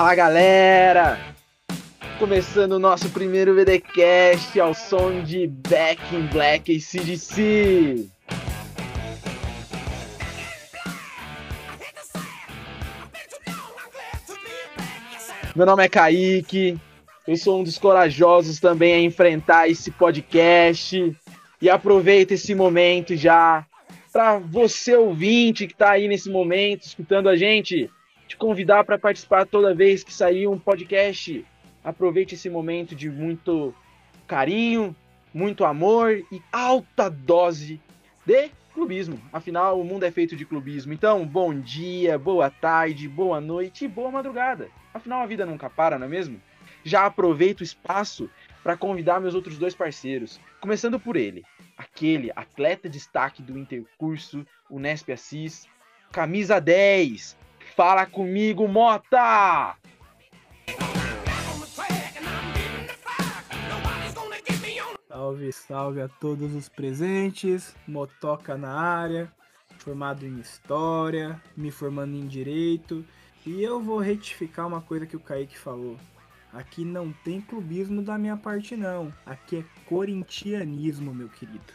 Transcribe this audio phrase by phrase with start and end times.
[0.00, 1.34] Fala galera!
[2.18, 8.08] Começando o nosso primeiro VDcast ao som de Back in Black e CDC.
[15.54, 16.78] Meu nome é Kaique,
[17.28, 21.14] eu sou um dos corajosos também a enfrentar esse podcast.
[21.60, 23.66] E aproveita esse momento já
[24.10, 27.90] para você ouvinte que está aí nesse momento escutando a gente,
[28.30, 31.44] te convidar para participar toda vez que sair um podcast.
[31.82, 33.74] Aproveite esse momento de muito
[34.24, 34.94] carinho,
[35.34, 37.80] muito amor e alta dose
[38.24, 39.20] de clubismo.
[39.32, 40.92] Afinal, o mundo é feito de clubismo.
[40.92, 44.68] Então, bom dia, boa tarde, boa noite e boa madrugada.
[44.94, 46.40] Afinal, a vida nunca para, não é mesmo?
[46.84, 48.30] Já aproveito o espaço
[48.62, 51.44] para convidar meus outros dois parceiros, começando por ele,
[51.76, 55.66] aquele atleta destaque do intercurso, o Nesp Assis,
[56.12, 57.36] camisa 10.
[57.80, 59.74] Fala comigo, Mota!
[65.08, 69.32] Salve, salve a todos os presentes, Motoca na área,
[69.78, 73.02] formado em História, me formando em Direito,
[73.46, 75.96] e eu vou retificar uma coisa que o Kaique falou.
[76.52, 81.72] Aqui não tem clubismo da minha parte não, aqui é corintianismo, meu querido.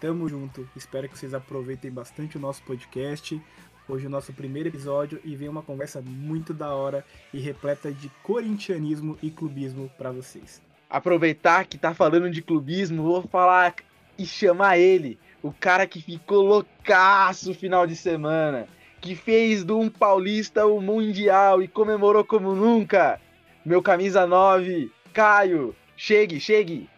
[0.00, 3.38] Tamo junto, espero que vocês aproveitem bastante o nosso podcast.
[3.88, 7.92] Hoje é o nosso primeiro episódio e vem uma conversa muito da hora e repleta
[7.92, 10.62] de corintianismo e clubismo para vocês
[10.94, 13.74] aproveitar que tá falando de clubismo, vou falar
[14.16, 18.68] e chamar ele, o cara que ficou loucaço no final de semana,
[19.00, 23.20] que fez do um paulista o mundial e comemorou como nunca.
[23.64, 26.88] Meu camisa 9, Caio, chegue, chegue.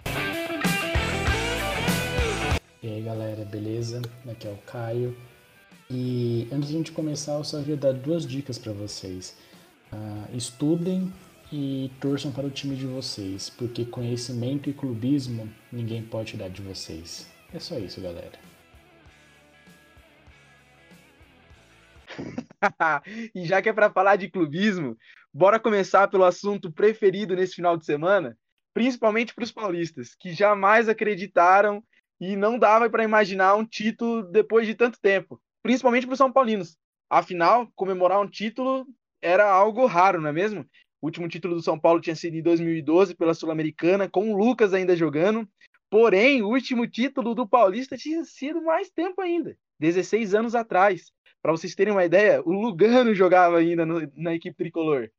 [2.82, 4.02] E aí galera, beleza?
[4.30, 5.16] Aqui é o Caio.
[5.88, 9.36] E antes de a gente começar, eu só queria dar duas dicas para vocês.
[9.92, 11.12] Uh, estudem
[11.52, 16.60] e torçam para o time de vocês, porque conhecimento e clubismo ninguém pode tirar de
[16.60, 17.30] vocês.
[17.54, 18.32] É só isso, galera.
[23.34, 24.96] e já que é para falar de clubismo,
[25.32, 28.36] bora começar pelo assunto preferido nesse final de semana,
[28.74, 31.82] principalmente para os paulistas, que jamais acreditaram
[32.20, 36.32] e não dava para imaginar um título depois de tanto tempo, principalmente para os São
[36.32, 36.78] Paulinos.
[37.10, 38.86] Afinal, comemorar um título
[39.20, 40.64] era algo raro, não é mesmo?
[41.02, 44.72] O último título do São Paulo tinha sido em 2012 pela Sul-Americana, com o Lucas
[44.72, 45.46] ainda jogando.
[45.90, 51.10] Porém, o último título do Paulista tinha sido mais tempo ainda, 16 anos atrás.
[51.42, 55.10] Para vocês terem uma ideia, o Lugano jogava ainda no, na equipe tricolor.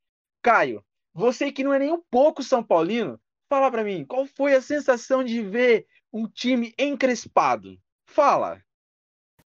[0.41, 0.81] Caio,
[1.13, 3.19] você que não é nem um pouco São Paulino,
[3.49, 7.77] fala para mim, qual foi a sensação de ver um time encrespado?
[8.05, 8.61] Fala.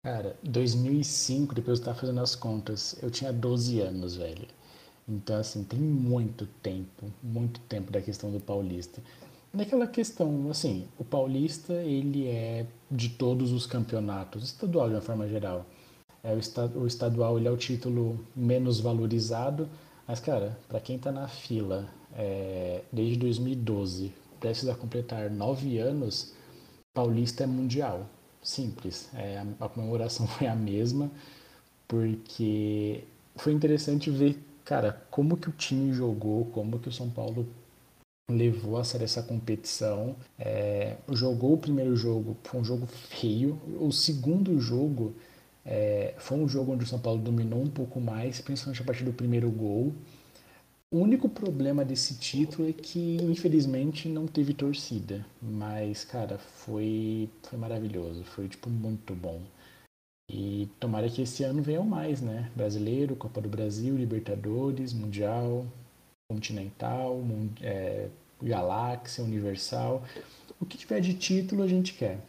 [0.06, 4.46] Cara, 2005, depois eu tava fazendo as contas, eu tinha 12 anos, velho.
[5.10, 9.02] Então, assim, tem muito tempo, muito tempo da questão do paulista.
[9.52, 15.28] Naquela questão, assim, o paulista, ele é de todos os campeonatos, estadual de uma forma
[15.28, 15.66] geral.
[16.24, 19.68] É, o, o estadual, ele é o título menos valorizado,
[20.08, 26.32] mas, cara, para quem tá na fila é, desde 2012, precisa completar nove anos,
[26.94, 28.08] paulista é mundial.
[28.46, 29.10] Simples.
[29.16, 31.12] É, a, comemoração foi a mesma,
[31.88, 33.04] porque
[33.36, 37.48] foi interessante ver cara, como que o time jogou, como que o São Paulo
[38.30, 40.16] levou a sério essa competição.
[40.40, 43.60] É, jogou o primeiro jogo, foi um jogo feio.
[43.80, 45.16] O segundo jogo
[45.66, 49.04] é, foi um jogo onde o São Paulo dominou um pouco mais, principalmente a partir
[49.04, 49.94] do primeiro gol.
[50.96, 55.26] O único problema desse título é que, infelizmente, não teve torcida.
[55.42, 58.24] Mas, cara, foi, foi maravilhoso.
[58.24, 59.42] Foi, tipo, muito bom.
[60.32, 62.50] E tomara que esse ano venham mais, né?
[62.56, 65.66] Brasileiro, Copa do Brasil, Libertadores, Mundial,
[66.32, 67.20] Continental,
[67.62, 68.10] é,
[68.42, 70.02] Galáxia, Universal.
[70.62, 72.22] O que tiver de título a gente quer.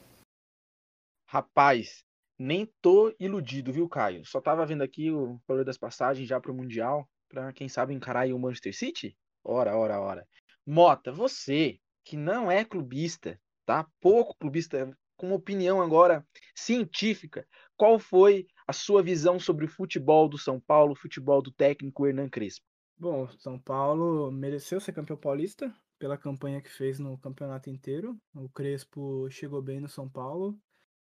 [1.29, 2.03] Rapaz,
[2.37, 4.27] nem tô iludido, viu, Caio?
[4.27, 8.21] Só tava vendo aqui o valor das passagens já pro Mundial, pra quem sabe encarar
[8.21, 9.17] aí o Manchester City.
[9.45, 10.27] Ora, ora, ora.
[10.67, 13.87] Mota, você que não é clubista, tá?
[14.01, 17.47] Pouco clubista, com opinião agora científica,
[17.77, 22.07] qual foi a sua visão sobre o futebol do São Paulo, o futebol do técnico
[22.07, 22.65] Hernan Crespo?
[22.99, 28.17] Bom, São Paulo mereceu ser campeão paulista pela campanha que fez no campeonato inteiro.
[28.35, 30.59] O Crespo chegou bem no São Paulo,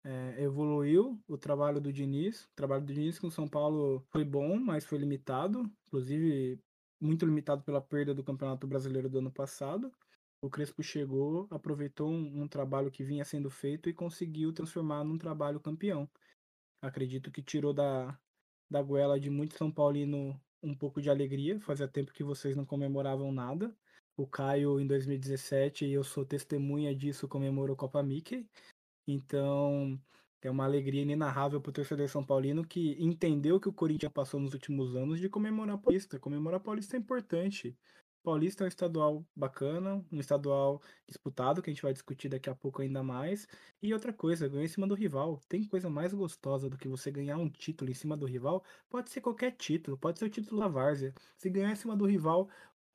[0.07, 2.45] é, evoluiu o trabalho do Diniz.
[2.45, 6.59] O trabalho do Diniz com o São Paulo foi bom, mas foi limitado, inclusive
[7.00, 9.92] muito limitado pela perda do Campeonato Brasileiro do ano passado.
[10.42, 15.18] O Crespo chegou, aproveitou um, um trabalho que vinha sendo feito e conseguiu transformar num
[15.18, 16.09] trabalho campeão
[16.81, 18.18] acredito que tirou da,
[18.69, 21.59] da goela de muito São Paulino um pouco de alegria.
[21.59, 23.75] Fazia tempo que vocês não comemoravam nada.
[24.15, 28.48] O Caio, em 2017, e eu sou testemunha disso, comemorou Copa Mickey.
[29.07, 30.00] Então,
[30.42, 34.39] é uma alegria inenarrável para o torcedor São Paulino que entendeu que o Corinthians passou
[34.39, 36.19] nos últimos anos de comemorar Paulista.
[36.19, 37.77] Comemorar Paulista é importante.
[38.24, 42.56] Paulista é um estadual bacana, um estadual disputado, que a gente vai discutir daqui a
[42.56, 43.48] pouco ainda mais.
[43.81, 45.39] E outra coisa, ganhou em cima do rival.
[45.48, 48.63] Tem coisa mais gostosa do que você ganhar um título em cima do rival?
[48.89, 51.13] Pode ser qualquer título, pode ser o título da Várzea.
[51.38, 52.50] Se ganhar em cima do rival,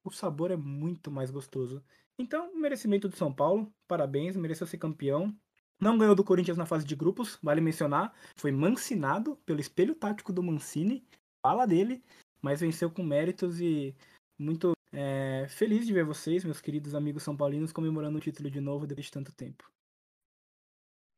[0.04, 1.82] o sabor é muito mais gostoso.
[2.18, 5.34] Então, merecimento do São Paulo, parabéns, mereceu ser campeão.
[5.82, 8.14] Não ganhou do Corinthians na fase de grupos, vale mencionar.
[8.36, 11.04] Foi mancinado pelo espelho tático do Mancini,
[11.44, 12.00] fala dele,
[12.40, 13.92] mas venceu com méritos e
[14.38, 18.60] muito é, feliz de ver vocês, meus queridos amigos são paulinos, comemorando o título de
[18.60, 19.68] novo depois de tanto tempo.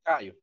[0.02, 0.34] Caio,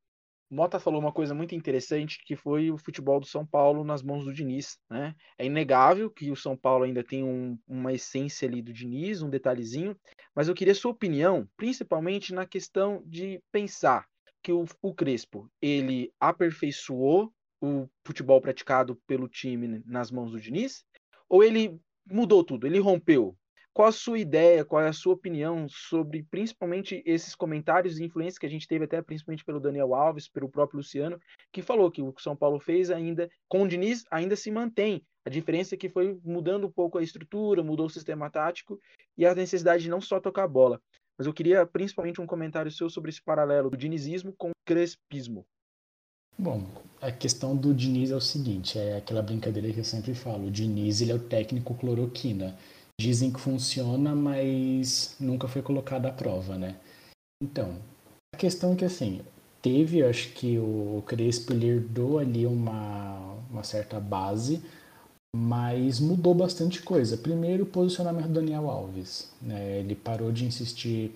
[0.52, 4.24] Mota falou uma coisa muito interessante que foi o futebol do São Paulo nas mãos
[4.24, 4.78] do Diniz.
[4.88, 5.16] Né?
[5.36, 9.32] É inegável que o São Paulo ainda tem um, uma essência ali do Diniz, um
[9.32, 9.98] detalhezinho,
[10.36, 14.11] mas eu queria sua opinião, principalmente na questão de pensar
[14.42, 20.84] que o, o Crespo ele aperfeiçoou o futebol praticado pelo time nas mãos do Diniz?
[21.30, 23.38] Ou ele mudou tudo, ele rompeu?
[23.74, 28.38] Qual a sua ideia, qual é a sua opinião sobre principalmente esses comentários e influências
[28.38, 31.18] que a gente teve até principalmente pelo Daniel Alves, pelo próprio Luciano,
[31.54, 35.06] que falou que o que São Paulo fez ainda com o Diniz ainda se mantém.
[35.26, 38.78] A diferença é que foi mudando um pouco a estrutura, mudou o sistema tático
[39.18, 40.82] e a necessidade de não só tocar a bola.
[41.18, 45.46] Mas eu queria principalmente um comentário seu sobre esse paralelo do dinizismo com o crespismo.
[46.38, 46.66] Bom,
[47.02, 50.52] a questão do Diniz é o seguinte, é aquela brincadeira que eu sempre falo, o
[50.52, 52.58] Diniz ele é o técnico cloroquina.
[53.00, 56.78] Dizem que funciona, mas nunca foi colocado à prova, né?
[57.44, 57.76] Então,
[58.34, 59.22] a questão é que assim,
[59.62, 64.64] teve, acho que o Crespo ele herdou ali uma, uma certa base,
[65.36, 67.18] mas mudou bastante coisa.
[67.18, 69.32] Primeiro, o posicionamento do Daniel Alves.
[69.42, 69.80] Né?
[69.80, 71.12] Ele parou de insistir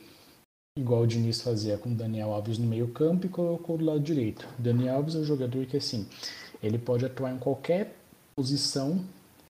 [0.77, 3.99] igual o Diniz fazia com o Daniel Alves no meio campo e colocou do lado
[3.99, 4.47] direito.
[4.57, 6.05] O Daniel Alves é um jogador que, assim,
[6.61, 7.95] ele pode atuar em qualquer
[8.35, 9.03] posição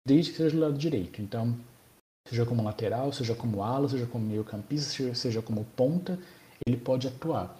[0.07, 1.21] desde que seja do lado direito.
[1.21, 1.56] Então,
[2.27, 6.19] seja como lateral, seja como ala, seja como meio campista, seja como ponta,
[6.65, 7.59] ele pode atuar.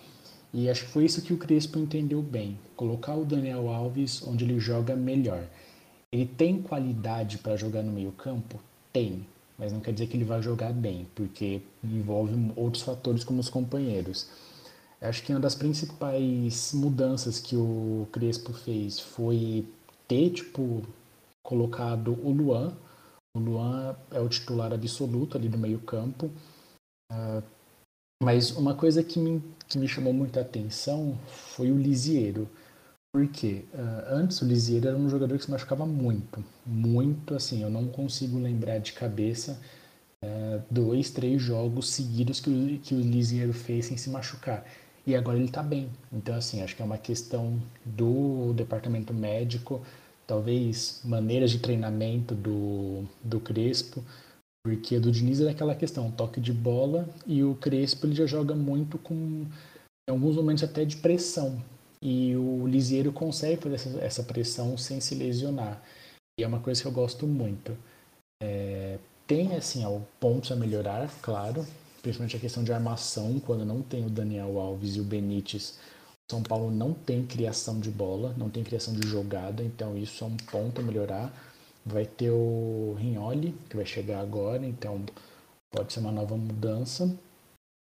[0.54, 4.46] E acho que foi isso que o Crespo entendeu bem, colocar o Daniel Alves onde
[4.46, 5.44] ele joga melhor.
[6.16, 8.58] Ele tem qualidade para jogar no meio-campo?
[8.94, 9.28] Tem,
[9.58, 13.50] mas não quer dizer que ele vai jogar bem, porque envolve outros fatores como os
[13.50, 14.26] companheiros.
[15.02, 19.68] Acho que uma das principais mudanças que o Crespo fez foi
[20.08, 20.84] ter, tipo,
[21.44, 22.74] colocado o Luan.
[23.36, 26.32] O Luan é o titular absoluto ali do meio-campo.
[27.12, 27.44] Uh,
[28.24, 32.48] mas uma coisa que me, que me chamou muita atenção foi o Lisieiro.
[33.16, 37.64] Porque uh, antes o Lisieiro era um jogador que se machucava muito, muito assim.
[37.64, 39.58] Eu não consigo lembrar de cabeça
[40.22, 44.66] uh, dois, três jogos seguidos que o, que o Lisieiro fez sem se machucar.
[45.08, 45.90] E agora ele está bem.
[46.12, 49.82] Então, assim, acho que é uma questão do departamento médico,
[50.28, 54.04] talvez maneiras de treinamento do, do Crespo,
[54.62, 58.54] porque do Diniz é aquela questão, toque de bola, e o Crespo ele já joga
[58.54, 59.46] muito com,
[60.06, 61.64] em alguns momentos até de pressão.
[62.08, 65.82] E o Lisieiro consegue fazer essa, essa pressão sem se lesionar.
[66.40, 67.76] E é uma coisa que eu gosto muito.
[68.44, 69.82] É, tem, assim,
[70.20, 71.66] pontos a melhorar, claro,
[72.04, 75.80] principalmente a questão de armação, quando não tem o Daniel Alves e o Benítez,
[76.30, 80.24] o São Paulo não tem criação de bola, não tem criação de jogada, então isso
[80.24, 81.34] é um ponto a melhorar.
[81.84, 85.04] Vai ter o Rinholi, que vai chegar agora, então
[85.72, 87.18] pode ser uma nova mudança.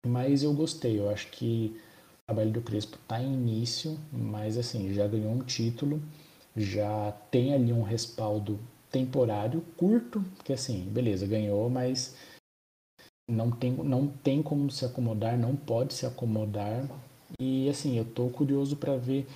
[0.06, 1.76] Mas eu gostei, eu acho que
[2.26, 6.02] trabalho do Crespo está em início, mas assim, já ganhou um título,
[6.56, 8.58] já tem ali um respaldo
[8.90, 12.16] temporário, curto, porque assim, beleza, ganhou, mas
[13.28, 16.88] não tem, não tem como se acomodar, não pode se acomodar.
[17.38, 19.26] E assim, eu tô curioso para ver,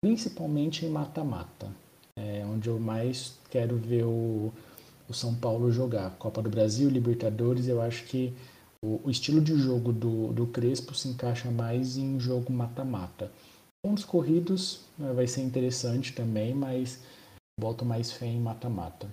[0.00, 1.70] principalmente em mata-mata,
[2.16, 4.52] é onde eu mais quero ver o,
[5.08, 6.10] o São Paulo jogar.
[6.18, 8.32] Copa do Brasil, Libertadores, eu acho que
[8.82, 13.32] o, o estilo de jogo do, do Crespo se encaixa mais em jogo mata-mata.
[13.84, 17.02] Pontos corridos né, vai ser interessante também, mas
[17.58, 19.08] boto mais fé em mata-mata.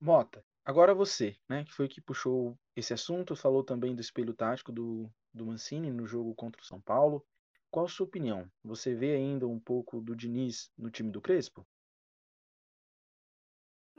[0.00, 4.72] Mota, agora você, né, que foi que puxou esse assunto, falou também do espelho tático
[4.72, 7.24] do, do Mancini no jogo contra o São Paulo.
[7.70, 8.50] Qual a sua opinião?
[8.64, 11.66] Você vê ainda um pouco do Diniz no time do Crespo?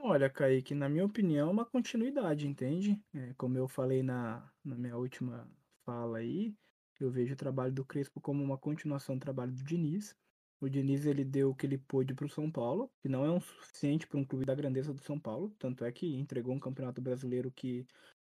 [0.06, 3.02] Olha, Kaique, na minha opinião, é uma continuidade, entende?
[3.14, 5.48] É, como eu falei na, na minha última
[5.82, 6.54] fala aí,
[7.00, 10.14] eu vejo o trabalho do Crespo como uma continuação do trabalho do Diniz.
[10.60, 13.30] O Diniz ele deu o que ele pôde para o São Paulo, que não é
[13.30, 16.60] um suficiente para um clube da grandeza do São Paulo, tanto é que entregou um
[16.60, 17.86] campeonato brasileiro que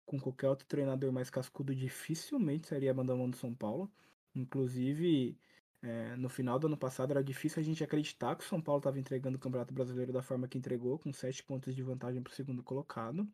[0.06, 3.90] com qualquer outro treinador mais cascudo dificilmente seria mandar mão do São Paulo.
[4.36, 5.38] Inclusive,
[5.83, 8.79] é, no final do ano passado era difícil a gente acreditar que o São Paulo
[8.79, 12.31] estava entregando o Campeonato Brasileiro da forma que entregou, com sete pontos de vantagem para
[12.31, 13.27] o segundo colocado.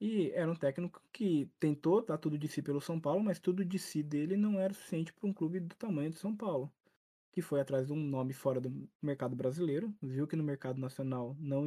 [0.00, 3.64] E era um técnico que tentou dar tudo de si pelo São Paulo, mas tudo
[3.64, 6.72] de si dele não era suficiente para um clube do tamanho do São Paulo.
[7.32, 11.36] Que foi atrás de um nome fora do mercado brasileiro, viu que no mercado nacional
[11.40, 11.64] não,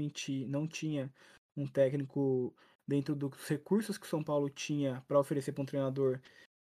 [0.48, 1.13] não tinha
[1.58, 2.55] um técnico
[2.88, 6.22] dentro dos recursos que o São Paulo tinha para oferecer para um treinador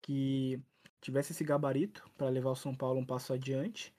[0.01, 0.62] que
[1.02, 3.94] tivesse esse gabarito para levar o São Paulo um passo adiante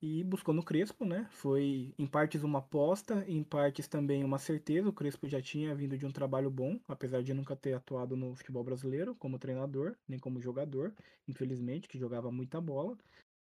[0.00, 1.26] e buscou no Crespo, né?
[1.30, 4.88] Foi em partes uma aposta, em partes também uma certeza.
[4.88, 8.34] O Crespo já tinha vindo de um trabalho bom, apesar de nunca ter atuado no
[8.34, 10.94] futebol brasileiro como treinador, nem como jogador,
[11.26, 12.96] infelizmente, que jogava muita bola.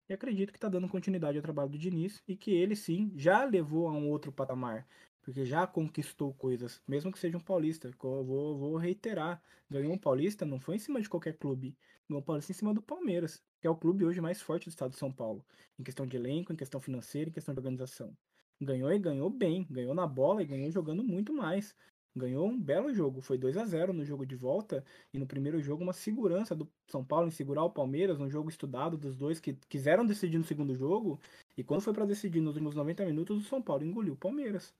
[0.09, 3.45] E acredito que está dando continuidade ao trabalho do Diniz e que ele sim já
[3.45, 4.85] levou a um outro patamar
[5.23, 7.89] porque já conquistou coisas, mesmo que seja um paulista.
[8.00, 11.75] Vou, vou reiterar: ganhou um paulista não foi em cima de qualquer clube,
[12.10, 14.91] um paulista em cima do Palmeiras, que é o clube hoje mais forte do estado
[14.91, 15.45] de São Paulo,
[15.79, 18.15] em questão de elenco, em questão financeira, em questão de organização.
[18.62, 21.75] Ganhou e ganhou bem, ganhou na bola e ganhou jogando muito mais.
[22.15, 25.60] Ganhou um belo jogo, foi 2 a 0 no jogo de volta e no primeiro
[25.60, 29.39] jogo uma segurança do São Paulo em segurar o Palmeiras, um jogo estudado dos dois
[29.39, 31.19] que quiseram decidir no segundo jogo
[31.57, 34.75] e quando foi para decidir nos últimos 90 minutos o São Paulo engoliu o Palmeiras.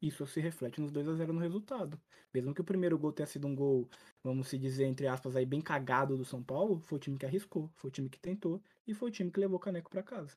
[0.00, 2.00] Isso se reflete nos 2 a 0 no resultado.
[2.32, 3.88] Mesmo que o primeiro gol tenha sido um gol,
[4.22, 7.26] vamos se dizer, entre aspas, aí bem cagado do São Paulo, foi o time que
[7.26, 10.02] arriscou, foi o time que tentou e foi o time que levou o caneco para
[10.02, 10.36] casa.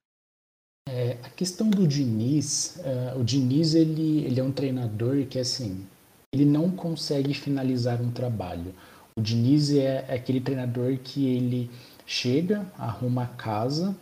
[0.89, 5.86] É, a questão do Diniz, uh, o Diniz ele, ele é um treinador que assim,
[6.34, 8.74] ele não consegue finalizar um trabalho.
[9.15, 11.70] O Diniz é, é aquele treinador que ele
[12.06, 13.96] chega, arruma a casa,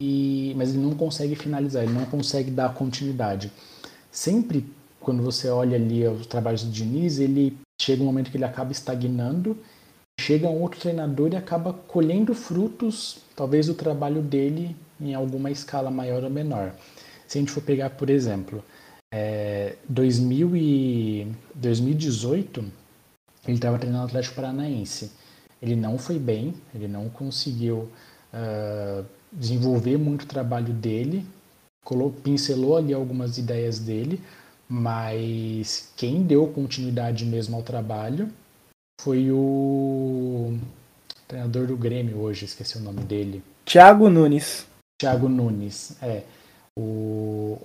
[0.00, 3.52] e, mas ele não consegue finalizar, ele não consegue dar continuidade.
[4.10, 4.64] Sempre
[5.00, 8.70] quando você olha ali os trabalhos do Diniz, ele chega um momento que ele acaba
[8.70, 9.56] estagnando,
[10.20, 15.90] chega um outro treinador e acaba colhendo frutos, talvez do trabalho dele em alguma escala
[15.90, 16.74] maior ou menor.
[17.26, 18.62] Se a gente for pegar, por exemplo,
[19.12, 22.60] é, 2000 e 2018,
[23.46, 25.10] ele estava treinando o Atlético Paranaense.
[25.62, 27.88] Ele não foi bem, ele não conseguiu
[28.32, 31.24] uh, desenvolver muito o trabalho dele,
[31.84, 34.20] colou, pincelou ali algumas ideias dele,
[34.70, 38.30] mas quem deu continuidade mesmo ao trabalho
[39.00, 40.56] foi o
[41.26, 43.42] treinador do Grêmio hoje, esqueci o nome dele.
[43.64, 44.66] Thiago Nunes.
[45.00, 46.22] Thiago Nunes, é.
[46.78, 47.58] O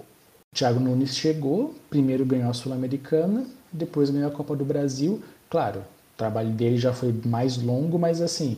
[0.55, 5.21] Thiago Nunes chegou, primeiro ganhou a Sul-Americana, depois ganhou a Copa do Brasil.
[5.47, 8.57] Claro, o trabalho dele já foi mais longo, mas assim,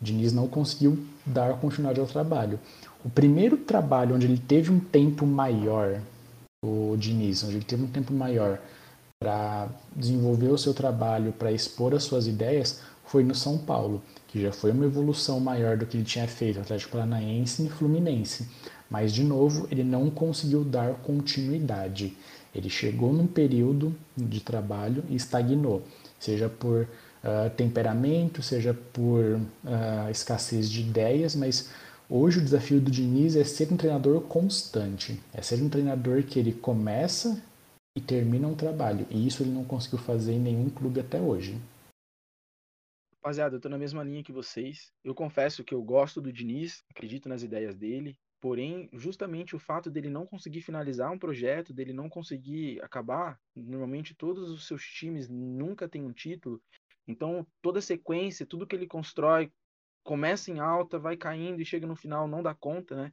[0.00, 2.60] Diniz não conseguiu dar continuidade ao trabalho.
[3.04, 6.00] O primeiro trabalho onde ele teve um tempo maior
[6.62, 8.60] o Diniz, onde ele teve um tempo maior
[9.18, 14.40] para desenvolver o seu trabalho, para expor as suas ideias, foi no São Paulo, que
[14.42, 18.46] já foi uma evolução maior do que ele tinha feito no Atlético Paranaense e Fluminense.
[18.90, 22.14] Mas, de novo, ele não conseguiu dar continuidade.
[22.54, 25.82] Ele chegou num período de trabalho e estagnou,
[26.18, 31.70] seja por uh, temperamento, seja por uh, escassez de ideias, mas
[32.12, 36.40] Hoje o desafio do Diniz é ser um treinador constante, é ser um treinador que
[36.40, 37.40] ele começa
[37.96, 39.06] e termina um trabalho.
[39.08, 41.56] E isso ele não conseguiu fazer em nenhum clube até hoje.
[43.14, 44.90] Rapaziada, eu tô na mesma linha que vocês.
[45.04, 49.88] Eu confesso que eu gosto do Diniz, acredito nas ideias dele, porém, justamente o fato
[49.88, 55.28] dele não conseguir finalizar um projeto, dele não conseguir acabar, normalmente todos os seus times
[55.28, 56.60] nunca têm um título,
[57.06, 59.52] então toda a sequência, tudo que ele constrói
[60.02, 63.12] começa em alta, vai caindo e chega no final não dá conta, né?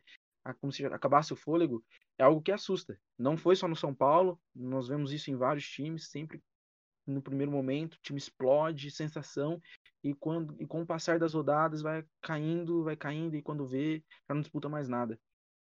[0.61, 1.83] Como se acabasse o fôlego,
[2.17, 2.97] é algo que assusta.
[3.17, 6.41] Não foi só no São Paulo, nós vemos isso em vários times, sempre
[7.05, 9.61] no primeiro momento, o time explode, sensação,
[10.03, 14.03] e quando e com o passar das rodadas vai caindo, vai caindo e quando vê,
[14.27, 15.19] já não disputa mais nada.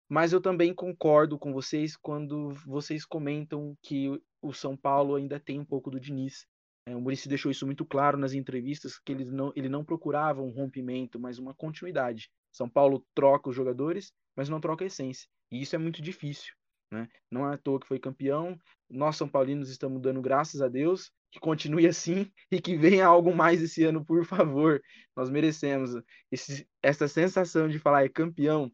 [0.08, 4.08] Mas eu também concordo com vocês quando vocês comentam que
[4.40, 6.46] o São Paulo ainda tem um pouco do Diniz.
[6.86, 10.42] É, o Muricy deixou isso muito claro nas entrevistas, que ele não, ele não procurava
[10.42, 12.30] um rompimento, mas uma continuidade.
[12.50, 15.28] São Paulo troca os jogadores, mas não troca a essência.
[15.50, 16.52] E isso é muito difícil.
[16.90, 17.08] Né?
[17.30, 18.58] Não é à toa que foi campeão.
[18.90, 23.34] Nós, São Paulinos, estamos dando graças a Deus que continue assim e que venha algo
[23.34, 24.80] mais esse ano, por favor.
[25.16, 25.90] Nós merecemos.
[26.30, 28.70] Esse, essa sensação de falar é campeão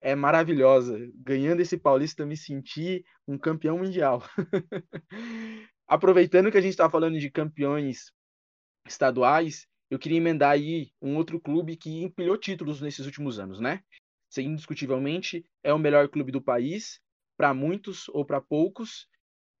[0.00, 0.98] é maravilhosa.
[1.14, 4.22] Ganhando esse Paulista, me senti um campeão mundial.
[5.88, 8.12] aproveitando que a gente está falando de campeões
[8.86, 13.82] estaduais, eu queria emendar aí um outro clube que empilhou títulos nesses últimos anos, né?
[14.36, 17.00] indiscutivelmente é o melhor clube do país,
[17.36, 19.08] para muitos ou para poucos.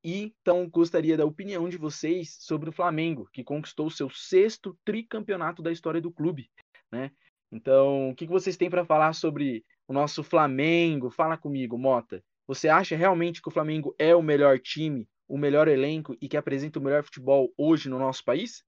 [0.04, 5.62] E então gostaria da opinião de vocês sobre o Flamengo, que conquistou seu sexto tricampeonato
[5.62, 6.50] da história do clube,
[6.92, 7.10] né?
[7.50, 11.10] Então, o que vocês têm para falar sobre o nosso Flamengo?
[11.10, 12.22] Fala comigo, Mota.
[12.46, 16.36] Você acha realmente que o Flamengo é o melhor time, o melhor elenco e que
[16.36, 18.64] apresenta o melhor futebol hoje no nosso país?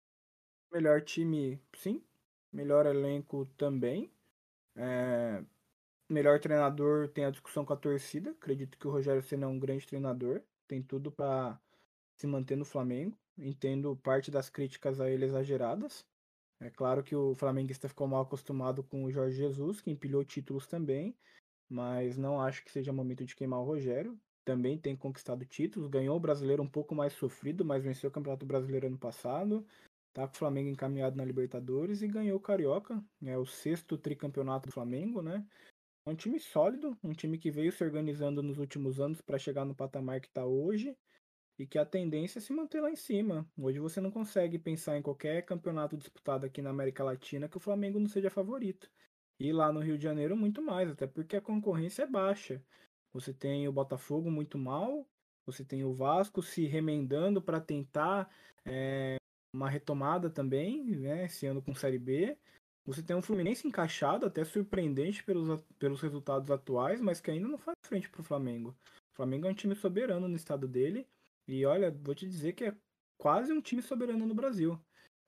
[0.71, 2.01] Melhor time, sim.
[2.51, 4.09] Melhor elenco também.
[4.75, 5.43] É...
[6.09, 8.31] Melhor treinador tem a discussão com a torcida.
[8.31, 10.41] Acredito que o Rogério Senna é um grande treinador.
[10.67, 11.59] Tem tudo para
[12.15, 13.17] se manter no Flamengo.
[13.37, 16.05] Entendo parte das críticas a ele exageradas.
[16.59, 20.65] É claro que o flamenguista ficou mal acostumado com o Jorge Jesus, que empilhou títulos
[20.67, 21.13] também,
[21.69, 24.17] mas não acho que seja momento de queimar o Rogério.
[24.45, 28.45] Também tem conquistado títulos, ganhou o brasileiro um pouco mais sofrido, mas venceu o Campeonato
[28.45, 29.65] Brasileiro ano passado.
[30.13, 34.69] Tá com o Flamengo encaminhado na Libertadores e ganhou o Carioca, é o sexto tricampeonato
[34.69, 35.45] do Flamengo, né?
[36.05, 39.65] É um time sólido, um time que veio se organizando nos últimos anos para chegar
[39.65, 40.95] no patamar que está hoje
[41.57, 43.49] e que a tendência é se manter lá em cima.
[43.57, 47.59] Hoje você não consegue pensar em qualquer campeonato disputado aqui na América Latina que o
[47.59, 48.89] Flamengo não seja favorito.
[49.39, 52.63] E lá no Rio de Janeiro muito mais, até porque a concorrência é baixa.
[53.15, 55.07] Você tem o Botafogo muito mal,
[55.45, 58.29] você tem o Vasco se remendando para tentar
[58.65, 59.15] é,
[59.53, 62.37] uma retomada também, né, esse ano com Série B.
[62.85, 67.57] Você tem um Fluminense encaixado, até surpreendente pelos, pelos resultados atuais, mas que ainda não
[67.57, 68.75] faz frente para o Flamengo.
[69.13, 71.07] O Flamengo é um time soberano no estado dele.
[71.47, 72.75] E olha, vou te dizer que é
[73.17, 74.77] quase um time soberano no Brasil.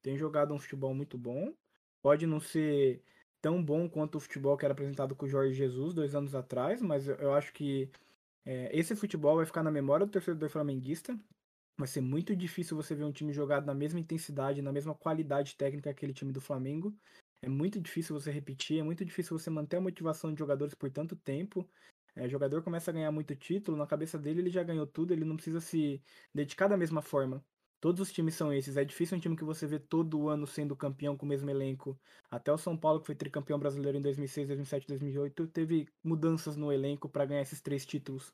[0.02, 1.54] Tem jogado um futebol muito bom.
[2.02, 3.02] Pode não ser
[3.48, 6.82] tão bom quanto o futebol que era apresentado com o Jorge Jesus dois anos atrás,
[6.82, 7.90] mas eu, acho que
[8.46, 11.18] é, esse futebol vai ficar na memória do torcedor flamenguista.
[11.80, 15.56] Vai ser muito difícil você ver um time jogado na mesma intensidade, na mesma qualidade
[15.56, 16.94] técnica que aquele time do Flamengo.
[17.42, 20.92] É muito difícil você repetir, é muito difícil você manter a motivação de jogadores por
[20.92, 21.66] tanto tempo.
[22.18, 25.14] É, o jogador começa a ganhar muito título, na cabeça dele ele já ganhou tudo,
[25.14, 26.02] ele não precisa se
[26.34, 27.42] dedicar da mesma forma.
[27.80, 28.76] Todos os times são esses.
[28.76, 32.00] É difícil um time que você vê todo ano sendo campeão com o mesmo elenco.
[32.30, 36.72] Até o São Paulo, que foi tricampeão brasileiro em 2006, 2007, 2008, teve mudanças no
[36.72, 38.34] elenco para ganhar esses três títulos.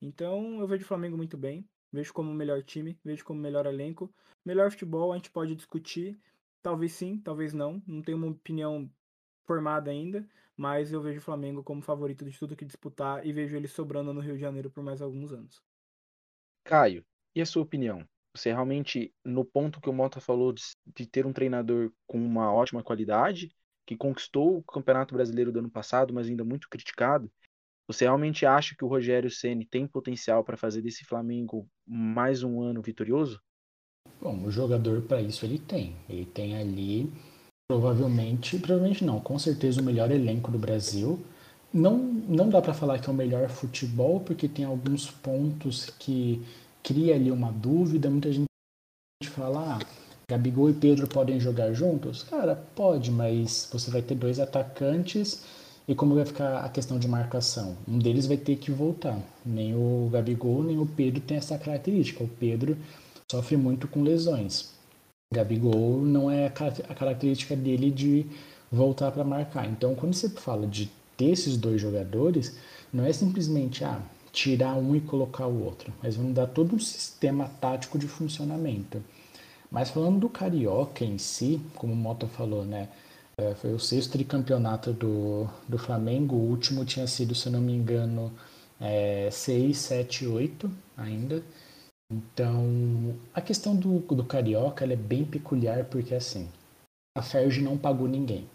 [0.00, 1.68] Então eu vejo o Flamengo muito bem.
[1.92, 4.12] Vejo como o melhor time, vejo como o melhor elenco.
[4.44, 6.18] Melhor futebol a gente pode discutir.
[6.62, 7.82] Talvez sim, talvez não.
[7.86, 8.90] Não tenho uma opinião
[9.44, 13.56] formada ainda, mas eu vejo o Flamengo como favorito de tudo que disputar e vejo
[13.56, 15.62] ele sobrando no Rio de Janeiro por mais alguns anos.
[16.64, 18.06] Caio, e a sua opinião?
[18.34, 20.62] Você realmente, no ponto que o Mota falou de,
[20.96, 23.50] de ter um treinador com uma ótima qualidade,
[23.86, 27.30] que conquistou o Campeonato Brasileiro do ano passado, mas ainda muito criticado,
[27.86, 32.60] você realmente acha que o Rogério Ceni tem potencial para fazer desse Flamengo mais um
[32.60, 33.40] ano vitorioso?
[34.20, 35.96] Bom, o jogador para isso ele tem.
[36.06, 37.10] Ele tem ali
[37.66, 41.18] provavelmente, provavelmente não, com certeza o melhor elenco do Brasil.
[41.72, 46.42] Não, não dá para falar que é o melhor futebol, porque tem alguns pontos que
[46.88, 48.08] cria ali uma dúvida.
[48.08, 48.48] Muita gente
[49.24, 49.86] fala, ah,
[50.26, 52.22] Gabigol e Pedro podem jogar juntos?
[52.22, 55.44] Cara, pode, mas você vai ter dois atacantes
[55.86, 57.76] e como vai ficar a questão de marcação?
[57.86, 59.20] Um deles vai ter que voltar.
[59.44, 62.24] Nem o Gabigol, nem o Pedro tem essa característica.
[62.24, 62.76] O Pedro
[63.30, 64.70] sofre muito com lesões.
[65.32, 68.24] Gabigol não é a característica dele de
[68.72, 69.66] voltar para marcar.
[69.66, 72.56] Então, quando você fala de ter esses dois jogadores,
[72.90, 74.00] não é simplesmente ah,
[74.32, 79.02] tirar um e colocar o outro, mas vamos dar todo um sistema tático de funcionamento.
[79.70, 82.88] Mas falando do Carioca em si, como o Mota falou, né?
[83.36, 86.34] É, foi o sexto tricampeonato do, do Flamengo.
[86.34, 88.32] O último tinha sido, se não me engano,
[88.80, 91.42] é, 6, 7, 8 ainda.
[92.10, 96.48] Então, a questão do, do Carioca é bem peculiar porque, assim,
[97.16, 98.48] a Ferg não pagou ninguém.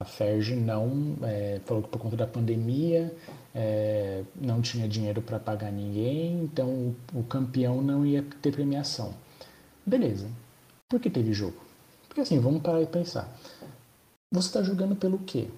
[0.00, 3.12] A Ferg não, é, falou que por conta da pandemia
[3.52, 9.12] é, não tinha dinheiro para pagar ninguém, então o, o campeão não ia ter premiação.
[9.84, 10.30] Beleza.
[10.88, 11.56] Por que teve jogo?
[12.06, 13.28] Porque assim, vamos parar e pensar.
[14.30, 15.48] Você está jogando pelo quê?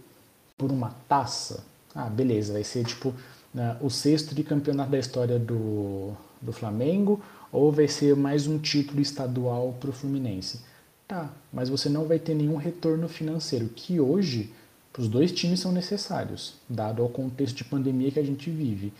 [0.56, 1.62] Por uma taça?
[1.94, 3.12] Ah, beleza, vai ser tipo
[3.52, 7.22] né, o sexto de campeonato da história do, do Flamengo
[7.52, 10.69] ou vai ser mais um título estadual para o Fluminense?
[11.10, 14.52] Tá, mas você não vai ter nenhum retorno financeiro, que hoje
[14.96, 18.92] os dois times são necessários, dado ao contexto de pandemia que a gente vive.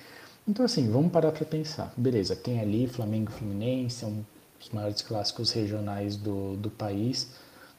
[0.49, 1.95] Então, assim, vamos parar para pensar.
[1.97, 4.27] Beleza, tem ali Flamengo e Fluminense, são
[4.61, 7.31] os maiores clássicos regionais do, do país,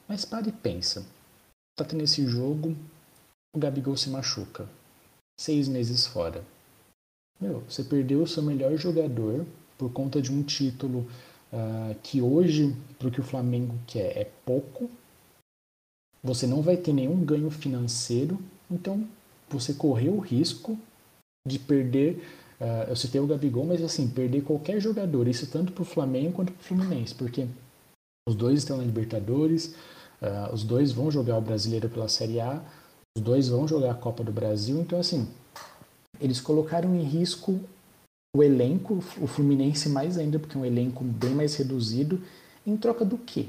[0.08, 1.04] mas para e pensa
[1.76, 2.74] tá tendo esse jogo,
[3.54, 4.66] o Gabigol se machuca.
[5.38, 6.42] Seis meses fora.
[7.38, 9.44] Meu, você perdeu o seu melhor jogador
[9.76, 11.06] por conta de um título
[11.52, 14.90] uh, que hoje, para o que o Flamengo quer, é pouco.
[16.22, 18.38] Você não vai ter nenhum ganho financeiro.
[18.70, 19.06] Então,
[19.48, 20.78] você correu o risco
[21.46, 22.24] de perder.
[22.60, 26.32] Uh, eu citei o Gabigol, mas assim, perder qualquer jogador, isso tanto para o Flamengo
[26.32, 27.46] quanto para o Fluminense, porque
[28.28, 29.74] os dois estão na Libertadores,
[30.22, 32.62] uh, os dois vão jogar o Brasileiro pela Série A,
[33.16, 35.28] os dois vão jogar a Copa do Brasil, então assim,
[36.20, 37.60] eles colocaram em risco
[38.34, 42.22] o elenco, o Fluminense mais ainda, porque é um elenco bem mais reduzido,
[42.66, 43.48] em troca do quê?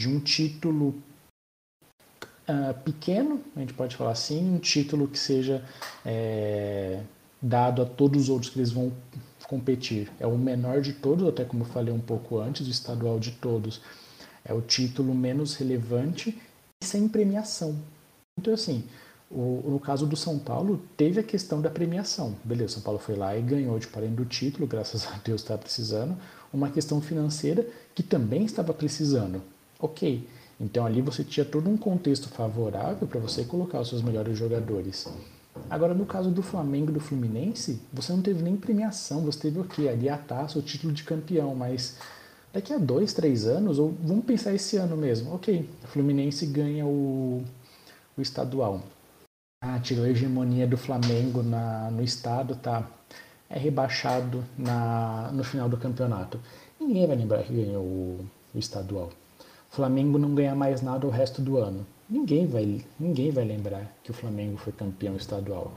[0.00, 0.94] De um título
[2.48, 5.64] uh, pequeno, a gente pode falar assim, um título que seja
[6.04, 7.02] é,
[7.40, 8.92] dado a todos os outros que eles vão
[9.46, 10.10] competir.
[10.18, 13.32] É o menor de todos, até como eu falei um pouco antes, o estadual de
[13.32, 13.80] todos.
[14.44, 16.40] É o título menos relevante
[16.82, 17.76] e sem premiação.
[18.38, 18.84] Então, assim,
[19.30, 22.34] o, no caso do São Paulo, teve a questão da premiação.
[22.42, 25.60] Beleza, São Paulo foi lá e ganhou, tipo, além do título, graças a Deus estava
[25.60, 26.16] precisando,
[26.52, 29.42] uma questão financeira que também estava precisando.
[29.78, 30.26] Ok,
[30.58, 35.06] então ali você tinha todo um contexto favorável para você colocar os seus melhores jogadores.
[35.68, 39.60] Agora, no caso do Flamengo e do Fluminense, você não teve nem premiação, você teve
[39.60, 39.88] o quê?
[39.88, 41.96] Ali a taça, o título de campeão, mas
[42.52, 47.42] daqui a dois, três anos, ou vamos pensar esse ano mesmo, ok, Fluminense ganha o,
[48.16, 48.82] o estadual.
[49.60, 52.88] Ah, tirou a hegemonia do Flamengo na, no estado, tá?
[53.50, 56.40] É rebaixado na, no final do campeonato.
[56.78, 59.10] Ninguém vai lembrar que ganhou o, o estadual.
[59.70, 61.84] O Flamengo não ganha mais nada o resto do ano.
[62.08, 65.74] Ninguém vai, ninguém vai lembrar que o Flamengo foi campeão estadual.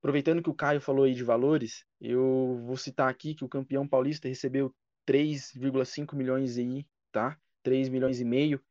[0.00, 3.88] Aproveitando que o Caio falou aí de valores, eu vou citar aqui que o campeão
[3.88, 4.72] paulista recebeu
[5.06, 7.36] 3,5 milhões aí, tá?
[7.64, 8.62] 3 milhões e meio.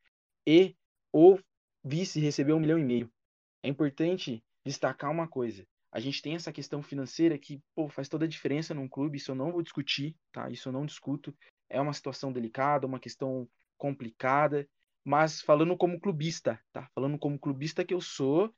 [0.46, 0.74] E
[1.12, 1.38] o
[1.84, 3.13] vice recebeu 1 milhão e meio.
[3.64, 5.66] É importante destacar uma coisa.
[5.90, 9.30] A gente tem essa questão financeira que pô, faz toda a diferença num clube, isso
[9.30, 10.50] eu não vou discutir, tá?
[10.50, 11.34] Isso eu não discuto.
[11.70, 13.48] É uma situação delicada, uma questão
[13.78, 14.68] complicada,
[15.02, 16.90] mas falando como clubista, tá?
[16.94, 18.54] Falando como clubista que eu sou,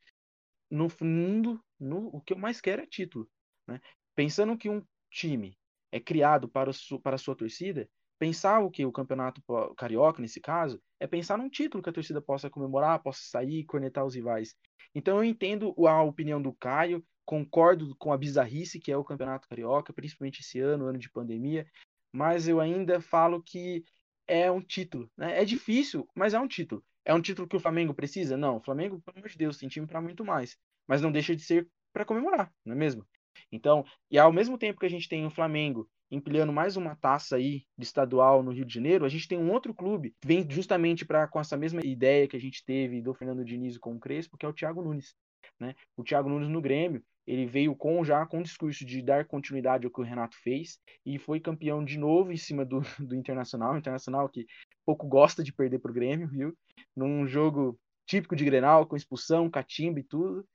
[0.68, 3.30] no fundo, no, o que eu mais quero é título,
[3.64, 3.80] né?
[4.16, 5.56] Pensando que um time
[5.92, 7.88] é criado para, o, para a sua torcida,
[8.18, 9.42] pensar o que o campeonato
[9.76, 14.04] carioca nesse caso é pensar num título que a torcida possa comemorar, possa sair, cornetar
[14.04, 14.54] os rivais.
[14.94, 19.48] Então eu entendo a opinião do Caio, concordo com a bizarrice que é o campeonato
[19.48, 21.66] carioca, principalmente esse ano, ano de pandemia,
[22.12, 23.84] mas eu ainda falo que
[24.26, 25.40] é um título, né?
[25.40, 26.84] É difícil, mas é um título.
[27.04, 28.36] É um título que o Flamengo precisa?
[28.36, 30.56] Não, o Flamengo, pelo amor de Deus, tem time para muito mais,
[30.88, 33.06] mas não deixa de ser para comemorar, não é mesmo?
[33.52, 37.36] Então, e ao mesmo tempo que a gente tem o Flamengo empilhando mais uma taça
[37.36, 40.46] aí de estadual no Rio de Janeiro, a gente tem um outro clube que vem
[40.48, 43.98] justamente para com essa mesma ideia que a gente teve do Fernando Diniz com o
[43.98, 45.14] Crespo, que é o Thiago Nunes.
[45.58, 45.74] Né?
[45.96, 49.84] O Thiago Nunes no Grêmio, ele veio com já com o discurso de dar continuidade
[49.84, 53.76] ao que o Renato fez e foi campeão de novo em cima do, do Internacional,
[53.76, 54.46] Internacional que
[54.84, 56.56] pouco gosta de perder para o Grêmio, viu?
[56.94, 60.46] Num jogo típico de Grenal, com expulsão, catimba e tudo.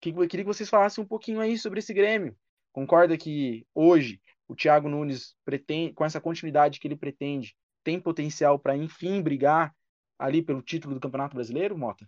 [0.00, 2.36] Que, queria que vocês falassem um pouquinho aí sobre esse Grêmio.
[2.72, 4.20] Concorda que hoje
[4.50, 9.72] o Thiago Nunes pretende, com essa continuidade que ele pretende, tem potencial para enfim brigar
[10.18, 12.04] ali pelo título do Campeonato Brasileiro, Mota?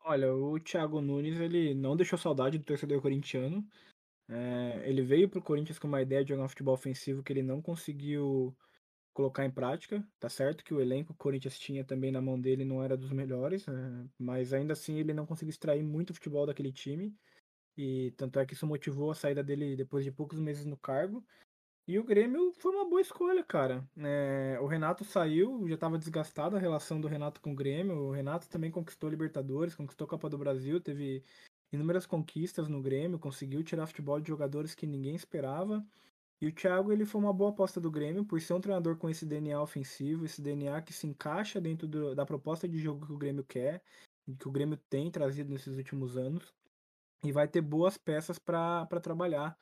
[0.00, 3.62] Olha, o Thiago Nunes ele não deixou saudade do torcedor corintiano.
[4.30, 7.34] É, ele veio para o Corinthians com uma ideia de jogar um futebol ofensivo que
[7.34, 8.56] ele não conseguiu
[9.12, 10.02] colocar em prática.
[10.18, 12.96] Tá certo que o elenco que o Corinthians tinha também na mão dele não era
[12.96, 13.72] dos melhores, é,
[14.18, 17.14] mas ainda assim ele não conseguiu extrair muito futebol daquele time.
[17.78, 21.24] E tanto é que isso motivou a saída dele depois de poucos meses no cargo.
[21.86, 23.88] E o Grêmio foi uma boa escolha, cara.
[23.96, 27.94] É, o Renato saiu, já estava desgastada a relação do Renato com o Grêmio.
[27.94, 31.22] O Renato também conquistou Libertadores, conquistou a Copa do Brasil, teve
[31.72, 35.86] inúmeras conquistas no Grêmio, conseguiu tirar futebol de jogadores que ninguém esperava.
[36.40, 39.08] E o Thiago ele foi uma boa aposta do Grêmio por ser um treinador com
[39.08, 43.12] esse DNA ofensivo, esse DNA que se encaixa dentro do, da proposta de jogo que
[43.12, 43.82] o Grêmio quer,
[44.38, 46.57] que o Grêmio tem trazido nesses últimos anos
[47.24, 49.56] e vai ter boas peças para trabalhar,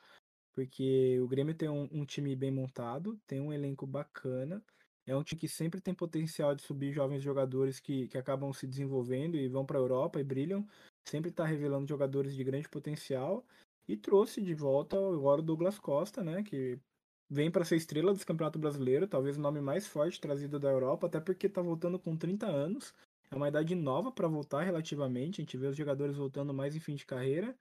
[0.53, 4.63] porque o Grêmio tem um, um, time bem montado, tem um elenco bacana,
[5.05, 8.67] é um time que sempre tem potencial de subir jovens jogadores que, que acabam se
[8.67, 10.67] desenvolvendo e vão para a Europa e brilham,
[11.07, 13.45] sempre está revelando jogadores de grande potencial
[13.87, 16.79] e trouxe de volta agora o Douglas Costa, né, que
[17.29, 21.07] vem para ser estrela do Campeonato Brasileiro, talvez o nome mais forte trazido da Europa,
[21.07, 22.93] até porque está voltando com 30 anos,
[23.31, 25.41] é uma idade nova para voltar relativamente.
[25.41, 27.57] A gente vê os jogadores voltando mais em fim de carreira,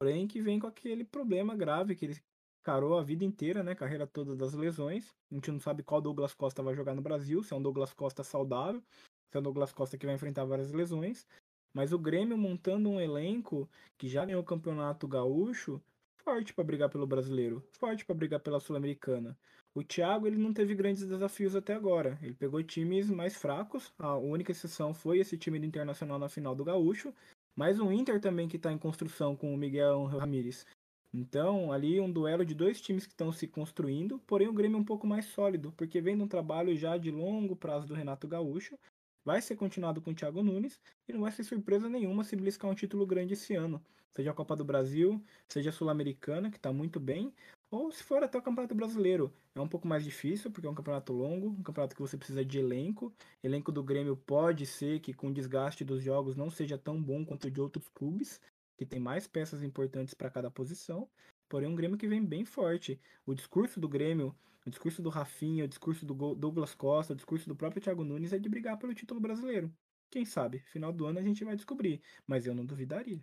[0.00, 2.16] porém que vem com aquele problema grave que ele
[2.62, 3.74] carou a vida inteira, né?
[3.74, 5.14] Carreira toda das lesões.
[5.30, 7.92] A gente não sabe qual Douglas Costa vai jogar no Brasil, se é um Douglas
[7.92, 8.82] Costa saudável,
[9.30, 11.26] se é um Douglas Costa que vai enfrentar várias lesões.
[11.74, 15.82] Mas o Grêmio montando um elenco que já ganhou o campeonato gaúcho,
[16.28, 19.34] forte para brigar pelo brasileiro, forte para brigar pela Sul-Americana.
[19.74, 22.18] O Thiago ele não teve grandes desafios até agora.
[22.20, 23.90] Ele pegou times mais fracos.
[23.98, 27.14] A única exceção foi esse time do Internacional na final do Gaúcho.
[27.56, 30.66] mas o Inter também que está em construção com o Miguel Ramírez.
[31.14, 34.80] Então, ali um duelo de dois times que estão se construindo, porém o Grêmio é
[34.80, 38.28] um pouco mais sólido, porque vem de um trabalho já de longo prazo do Renato
[38.28, 38.78] Gaúcho,
[39.24, 42.70] vai ser continuado com o Thiago Nunes e não vai ser surpresa nenhuma se beliscar
[42.70, 43.82] um título grande esse ano,
[44.14, 47.32] seja a Copa do Brasil, seja a Sul-Americana, que está muito bem,
[47.70, 49.32] ou se for até o Campeonato Brasileiro.
[49.54, 52.44] É um pouco mais difícil, porque é um campeonato longo, um campeonato que você precisa
[52.44, 53.12] de elenco.
[53.42, 57.24] Elenco do Grêmio pode ser que com o desgaste dos jogos não seja tão bom
[57.24, 58.40] quanto o de outros clubes,
[58.76, 61.08] que tem mais peças importantes para cada posição.
[61.48, 63.00] Porém, um Grêmio que vem bem forte.
[63.26, 64.34] O discurso do Grêmio,
[64.68, 68.32] o discurso do Rafinha, o discurso do Douglas Costa, o discurso do próprio Thiago Nunes
[68.32, 69.74] é de brigar pelo título brasileiro.
[70.10, 73.22] Quem sabe, final do ano a gente vai descobrir, mas eu não duvidaria.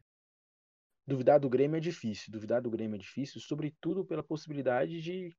[1.07, 5.35] Duvidar do Grêmio é difícil, duvidar do Grêmio é difícil, sobretudo pela possibilidade de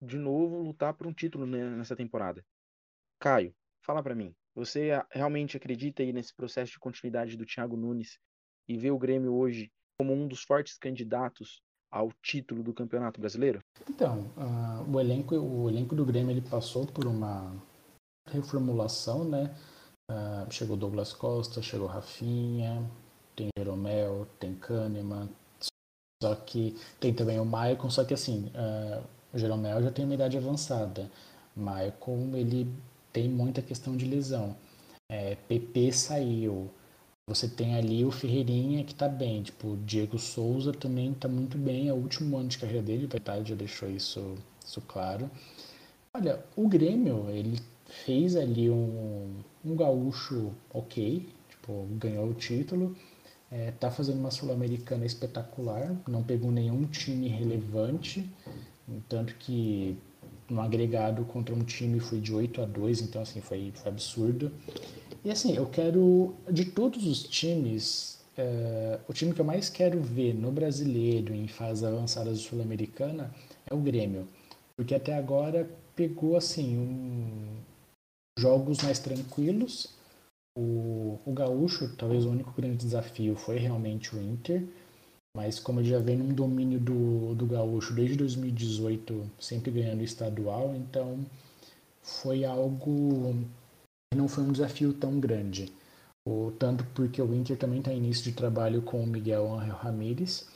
[0.00, 2.44] de novo lutar por um título nessa temporada.
[3.18, 3.52] Caio,
[3.84, 8.16] fala para mim, você realmente acredita aí nesse processo de continuidade do Thiago Nunes
[8.68, 13.60] e vê o Grêmio hoje como um dos fortes candidatos ao título do Campeonato Brasileiro?
[13.88, 17.52] Então, uh, o elenco o elenco do Grêmio ele passou por uma
[18.30, 19.54] reformulação, né?
[20.10, 22.82] Uh, chegou Douglas Costa, chegou Rafinha,
[23.36, 25.28] tem Jeromel, tem Kahneman,
[26.22, 30.14] só que tem também o Maicon, só que assim, uh, o Jeromel já tem uma
[30.14, 31.10] idade avançada.
[31.54, 32.72] Maicon, ele
[33.12, 34.56] tem muita questão de lesão.
[35.10, 36.70] É, PP saiu.
[37.28, 39.42] Você tem ali o Ferreirinha que tá bem.
[39.42, 41.88] Tipo, o Diego Souza também tá muito bem.
[41.88, 45.30] É o último ano de carreira dele, verdade, já deixou isso, isso claro.
[46.12, 49.30] Olha, o Grêmio, ele fez ali um,
[49.64, 52.96] um gaúcho ok, tipo, ganhou o título
[53.50, 58.28] é, tá fazendo uma Sul-Americana espetacular, não pegou nenhum time relevante,
[59.08, 59.96] tanto que
[60.48, 64.52] no agregado contra um time foi de 8 a 2, então assim, foi, foi absurdo.
[65.24, 70.00] E assim, eu quero, de todos os times, é, o time que eu mais quero
[70.00, 73.34] ver no brasileiro em fase avançada sul-americana
[73.68, 74.28] é o Grêmio.
[74.76, 77.58] Porque até agora pegou assim um,
[78.38, 79.98] jogos mais tranquilos,
[80.56, 84.64] o, o Gaúcho, talvez o único grande desafio foi realmente o Inter,
[85.38, 90.74] mas como ele já vem num domínio do, do Gaúcho desde 2018, sempre ganhando estadual,
[90.74, 91.24] então
[92.02, 93.36] foi algo
[94.12, 95.72] não foi um desafio tão grande.
[96.26, 99.76] O, tanto porque o Inter também está em início de trabalho com o Miguel Angel
[99.76, 100.48] Ramírez.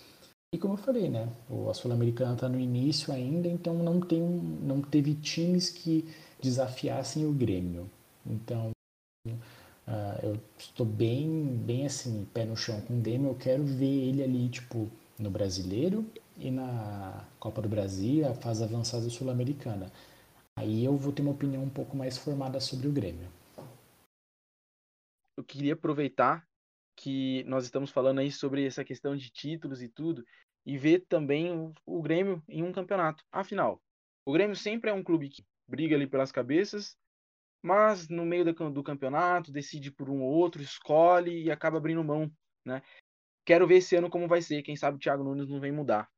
[0.52, 1.28] E como eu falei, né?
[1.48, 7.32] O Sul-Americana está no início ainda, então não, tem, não teve times que desafiassem o
[7.32, 7.88] Grêmio.
[8.26, 8.72] Então,
[9.86, 13.26] Uh, eu estou bem, bem assim, pé no chão com o Demi.
[13.26, 16.04] Eu quero ver ele ali, tipo, no Brasileiro
[16.36, 19.90] e na Copa do Brasil, a fase avançada sul-americana.
[20.58, 23.28] Aí eu vou ter uma opinião um pouco mais formada sobre o Grêmio.
[25.36, 26.46] Eu queria aproveitar
[26.96, 30.24] que nós estamos falando aí sobre essa questão de títulos e tudo,
[30.64, 33.24] e ver também o, o Grêmio em um campeonato.
[33.32, 33.80] Afinal,
[34.24, 36.96] o Grêmio sempre é um clube que briga ali pelas cabeças,
[37.62, 42.30] mas no meio do, campeonato decide por um ou outro, escolhe e acaba abrindo mão,
[42.64, 42.82] né?
[43.44, 46.08] Quero ver esse ano como vai ser, quem sabe o Thiago Nunes não vem mudar.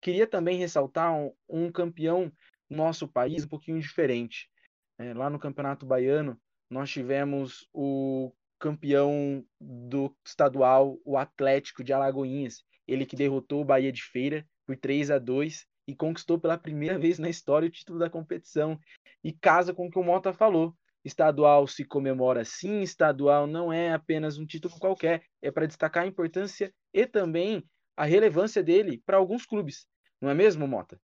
[0.00, 2.32] Queria também ressaltar um, um campeão
[2.68, 4.50] no nosso país um pouquinho diferente.
[4.98, 6.40] É, lá no Campeonato Baiano,
[6.70, 13.92] nós tivemos o campeão do estadual, o Atlético de Alagoinhas, ele que derrotou o Bahia
[13.92, 17.98] de Feira por 3 a 2 e conquistou pela primeira vez na história o título
[17.98, 18.78] da competição.
[19.22, 20.74] E casa com o que o Mota falou.
[21.04, 26.06] Estadual se comemora sim, estadual não é apenas um título qualquer, é para destacar a
[26.06, 27.62] importância e também
[27.96, 29.86] a relevância dele para alguns clubes.
[30.20, 30.98] Não é mesmo, Mota?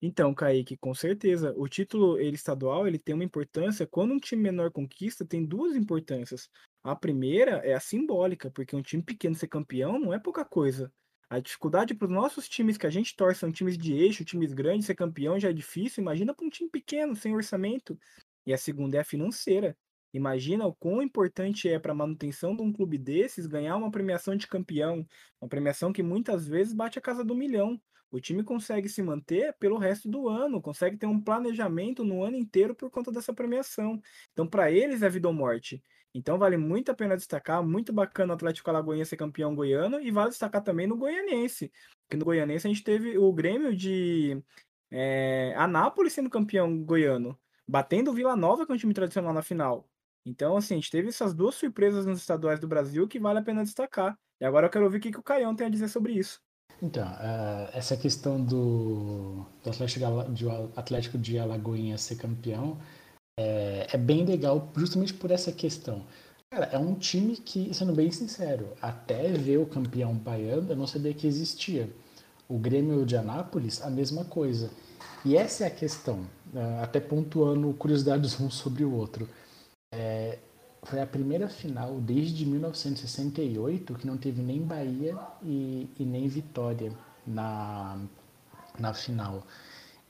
[0.00, 1.52] Então, Kaique, com certeza.
[1.56, 3.86] O título ele, estadual ele tem uma importância.
[3.86, 6.48] Quando um time menor conquista, tem duas importâncias.
[6.84, 10.92] A primeira é a simbólica, porque um time pequeno ser campeão não é pouca coisa.
[11.28, 14.52] A dificuldade para os nossos times que a gente torce são times de eixo, times
[14.52, 16.00] grandes, ser campeão já é difícil.
[16.00, 17.98] Imagina para um time pequeno, sem orçamento.
[18.48, 19.76] E a segunda é a financeira.
[20.10, 24.34] Imagina o quão importante é para a manutenção de um clube desses ganhar uma premiação
[24.34, 25.06] de campeão,
[25.38, 27.78] uma premiação que muitas vezes bate a casa do milhão.
[28.10, 32.38] O time consegue se manter pelo resto do ano, consegue ter um planejamento no ano
[32.38, 34.00] inteiro por conta dessa premiação.
[34.32, 35.82] Então, para eles é vida ou morte.
[36.14, 40.10] Então, vale muito a pena destacar, muito bacana o Atlético Alagoinha ser campeão goiano e
[40.10, 41.70] vale destacar também no Goianense.
[42.06, 44.42] Porque no Goianense a gente teve o Grêmio de
[44.90, 49.42] é, Anápolis sendo campeão goiano batendo o Vila Nova, que é um time tradicional na
[49.42, 49.86] final.
[50.24, 53.42] Então, assim, a gente teve essas duas surpresas nos estaduais do Brasil que vale a
[53.42, 54.18] pena destacar.
[54.40, 56.40] E agora eu quero ouvir o que, que o Caião tem a dizer sobre isso.
[56.80, 60.44] Então, uh, essa questão do, do Atlético, de,
[60.76, 62.78] Atlético de Alagoinha ser campeão
[63.38, 66.04] é, é, bem legal justamente por essa questão.
[66.50, 70.86] Cara, é um time que, sendo bem sincero, até ver o campeão baiano, eu não
[70.86, 71.90] sabia que existia.
[72.48, 74.70] O Grêmio de Anápolis, a mesma coisa.
[75.24, 76.24] E essa é a questão?
[76.82, 79.28] Até pontuando curiosidades um sobre o outro.
[79.92, 80.38] É,
[80.82, 86.92] foi a primeira final desde 1968 que não teve nem Bahia e, e nem Vitória
[87.26, 87.98] na,
[88.78, 89.46] na final.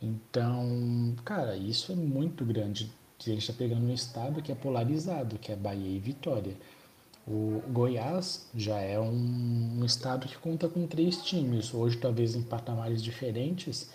[0.00, 2.92] Então, cara, isso é muito grande.
[3.20, 6.56] A gente está pegando um estado que é polarizado, que é Bahia e Vitória.
[7.26, 12.42] O Goiás já é um, um estado que conta com três times, hoje talvez em
[12.42, 13.90] patamares diferentes,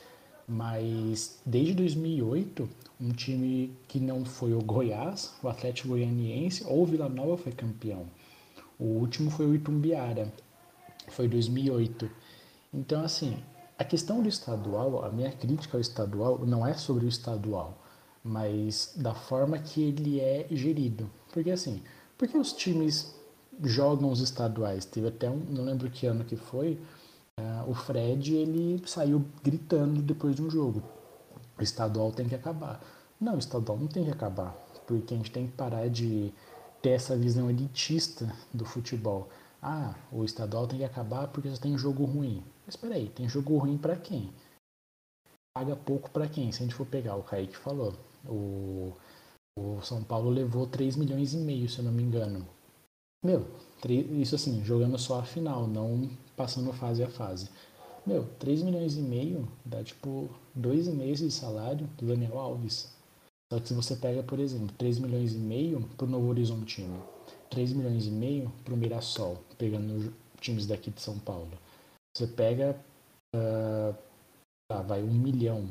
[0.48, 6.86] mas desde 2008, um time que não foi o Goiás, o Atlético Goianiense ou o
[6.86, 8.06] Vila Nova foi campeão.
[8.80, 10.32] O último foi o Itumbiara,
[11.10, 12.10] foi 2008.
[12.74, 13.38] Então, assim,
[13.78, 17.78] a questão do estadual, a minha crítica ao estadual não é sobre o estadual,
[18.24, 21.10] mas da forma que ele é gerido.
[21.32, 21.82] Porque, assim,
[22.18, 23.14] porque os times
[23.64, 24.86] jogam os estaduais?
[24.86, 26.80] Teve até um, não lembro que ano que foi,
[27.68, 30.84] o Fred ele saiu gritando depois de um jogo.
[31.58, 32.82] O estadual tem que acabar.
[33.20, 34.52] Não, o estadual não tem que acabar,
[34.86, 36.34] porque a gente tem que parar de
[36.82, 39.30] ter essa visão elitista do futebol.
[39.62, 42.44] Ah, o estadual tem que acabar porque só tem jogo ruim.
[42.66, 44.34] Mas espera aí, tem jogo ruim para quem?
[45.56, 46.52] Paga pouco para quem?
[46.52, 47.94] Se a gente for pegar, o Kaique falou,
[48.26, 48.94] o,
[49.58, 52.46] o São Paulo levou 3 milhões e meio, se eu não me engano.
[53.24, 53.48] Meu,
[53.92, 57.50] isso assim, jogando só a final, não passando fase a fase.
[58.06, 62.94] Meu, 3 milhões e meio dá tipo dois meses de salário do Daniel Alves.
[63.52, 67.02] Só que se você pega, por exemplo, 3 milhões e meio pro Novo Horizontino,
[67.50, 71.52] 3 milhões e meio pro Mirassol, pegando times daqui de São Paulo.
[72.16, 72.78] Você pega,
[73.36, 73.96] uh,
[74.86, 75.70] vai um milhão.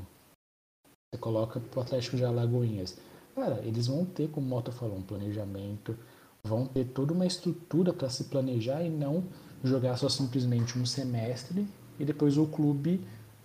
[1.12, 2.96] Você coloca pro Atlético de Alagoinhas.
[3.34, 5.98] Cara, eles vão ter, como o Mota falou, um planejamento,
[6.46, 9.24] vão ter toda uma estrutura para se planejar e não
[9.62, 11.66] jogar só simplesmente um semestre
[11.98, 13.00] e depois o clube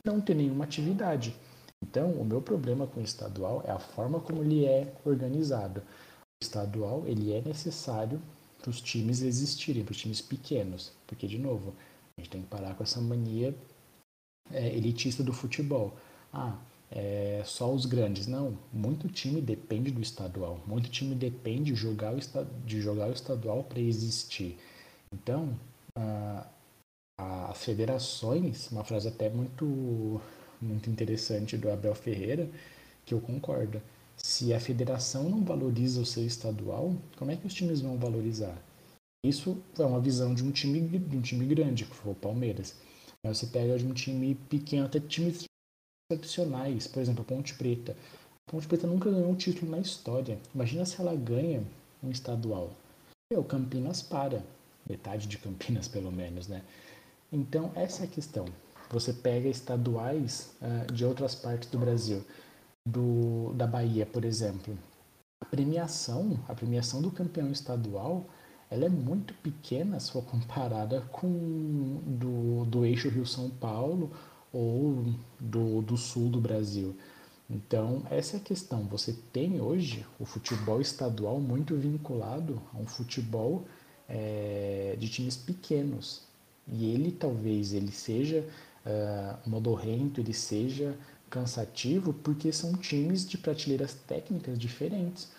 [0.05, 1.36] não ter nenhuma atividade.
[1.83, 5.81] Então, o meu problema com o estadual é a forma como ele é organizado.
[5.81, 8.19] O estadual ele é necessário
[8.60, 11.75] para os times existirem, para os times pequenos, porque de novo
[12.17, 13.55] a gente tem que parar com essa mania
[14.51, 15.95] é, elitista do futebol.
[16.33, 16.57] Ah,
[16.91, 18.28] é, só os grandes.
[18.28, 20.62] Não, muito time depende do estadual.
[20.65, 22.19] Muito time depende de jogar o,
[22.65, 24.58] de jogar o estadual para existir.
[25.13, 25.58] Então,
[25.95, 26.47] a,
[27.17, 30.21] as federações, uma frase até muito,
[30.62, 32.50] muito interessante do Abel Ferreira,
[33.06, 33.82] que eu concordo.
[34.15, 38.58] Se a federação não valoriza o seu estadual, como é que os times vão valorizar?
[39.26, 42.76] Isso é uma visão de um time, de um time grande, que foi o Palmeiras.
[43.23, 45.43] Mas você pega de um time pequeno, até times
[46.09, 47.95] excepcionais, por exemplo, Ponte Preta.
[48.47, 50.39] A Ponte Preta nunca ganhou um título na história.
[50.55, 51.61] Imagina se ela ganha
[52.01, 52.71] um estadual.
[53.33, 54.41] o Campinas para.
[54.89, 56.63] Metade de Campinas, pelo menos, né?
[57.31, 58.45] Então, essa é a questão.
[58.89, 62.23] Você pega estaduais uh, de outras partes do Brasil,
[62.87, 64.79] do, da Bahia, por exemplo.
[65.41, 68.25] A premiação, a premiação do campeão estadual,
[68.71, 74.09] ela é muito pequena se for comparada com do, do eixo Rio-São Paulo
[74.51, 75.05] ou
[75.39, 76.95] do, do sul do Brasil.
[77.49, 78.83] Então, essa é a questão.
[78.88, 83.65] Você tem hoje o futebol estadual muito vinculado a um futebol
[84.07, 86.21] é, de times pequenos.
[86.67, 88.45] E ele talvez ele seja
[88.86, 90.97] uh, modorrento, ele seja
[91.29, 95.29] cansativo, porque são times de prateleiras técnicas diferentes.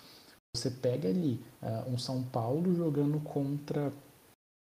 [0.57, 3.92] Você pega ali uh, um São Paulo jogando contra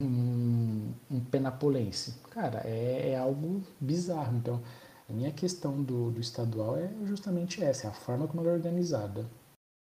[0.00, 2.20] um, um penapolense.
[2.30, 4.36] Cara, é, é, algo bizarro.
[4.36, 4.62] Então,
[5.08, 8.54] a minha questão do, do estadual é justamente essa, é a forma como ela é
[8.54, 9.28] organizada.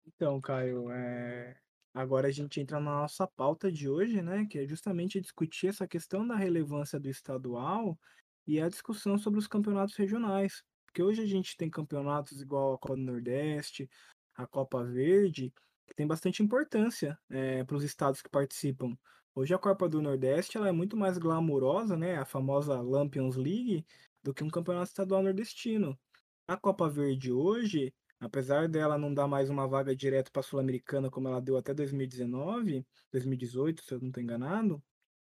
[0.07, 1.57] Então, Caio, é...
[1.95, 4.47] agora a gente entra na nossa pauta de hoje, né?
[4.49, 7.99] Que é justamente discutir essa questão da relevância do estadual
[8.47, 10.63] e a discussão sobre os campeonatos regionais.
[10.87, 13.91] Porque hoje a gente tem campeonatos igual a Copa do Nordeste,
[14.37, 15.53] a Copa Verde,
[15.87, 18.97] que tem bastante importância é, para os estados que participam.
[19.37, 23.85] Hoje a Copa do Nordeste ela é muito mais glamurosa, né, a famosa Lampions League,
[24.23, 25.99] do que um campeonato estadual nordestino.
[26.47, 31.11] A Copa Verde hoje, apesar dela não dar mais uma vaga direto para a Sul-Americana
[31.11, 34.81] como ela deu até 2019, 2018, se eu não estou enganado,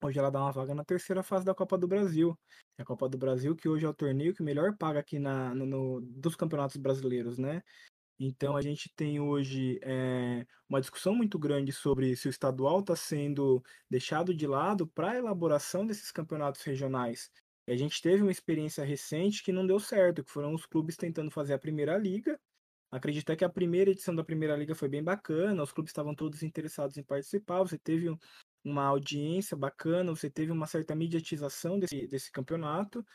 [0.04, 2.38] hoje ela dá uma vaga na terceira fase da Copa do Brasil.
[2.78, 5.66] A Copa do Brasil, que hoje é o torneio que melhor paga aqui na, no,
[5.66, 7.64] no dos campeonatos brasileiros, né?
[8.20, 12.96] Então a gente tem hoje é, uma discussão muito grande sobre se o estadual está
[12.96, 17.30] sendo deixado de lado para a elaboração desses campeonatos regionais.
[17.68, 20.96] E a gente teve uma experiência recente que não deu certo, que foram os clubes
[20.96, 22.40] tentando fazer a primeira liga
[22.90, 26.42] Acredito que a primeira edição da Primeira Liga foi bem bacana, os clubes estavam todos
[26.42, 28.08] interessados em participar, você teve
[28.64, 33.06] uma audiência bacana, você teve uma certa mediatização desse, desse campeonato,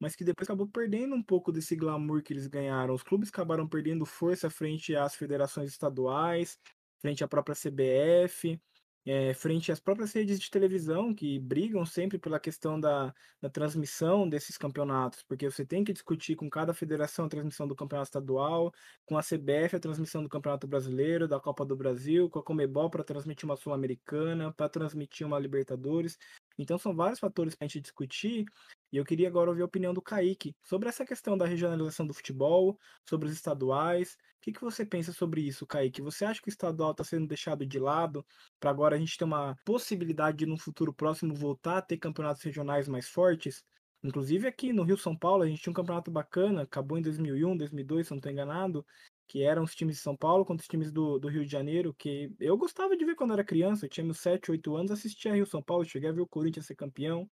[0.00, 2.94] mas que depois acabou perdendo um pouco desse glamour que eles ganharam.
[2.94, 6.58] Os clubes acabaram perdendo força frente às federações estaduais,
[7.00, 8.60] frente à própria CBF
[9.08, 14.28] é, frente às próprias redes de televisão que brigam sempre pela questão da, da transmissão
[14.28, 18.70] desses campeonatos, porque você tem que discutir com cada federação a transmissão do campeonato estadual,
[19.06, 22.90] com a CBF a transmissão do Campeonato Brasileiro, da Copa do Brasil, com a Comebol
[22.90, 26.18] para transmitir uma Sul-Americana, para transmitir uma Libertadores.
[26.58, 28.44] Então são vários fatores para a gente discutir
[28.92, 32.14] e eu queria agora ouvir a opinião do Kaique sobre essa questão da regionalização do
[32.14, 32.78] futebol,
[33.08, 34.12] sobre os estaduais.
[34.12, 36.00] O que, que você pensa sobre isso, Kaique?
[36.00, 38.24] Você acha que o estadual está sendo deixado de lado
[38.58, 42.42] para agora a gente ter uma possibilidade de, no futuro próximo, voltar a ter campeonatos
[42.42, 43.62] regionais mais fortes?
[44.02, 47.56] Inclusive aqui no Rio São Paulo, a gente tinha um campeonato bacana, acabou em 2001,
[47.56, 48.86] 2002, se não estou enganado,
[49.26, 51.92] que eram os times de São Paulo contra os times do, do Rio de Janeiro,
[51.98, 55.34] que eu gostava de ver quando era criança, eu tinha meus 7, 8 anos, assistia
[55.34, 57.28] Rio São Paulo, cheguei a ver o Corinthians ser campeão,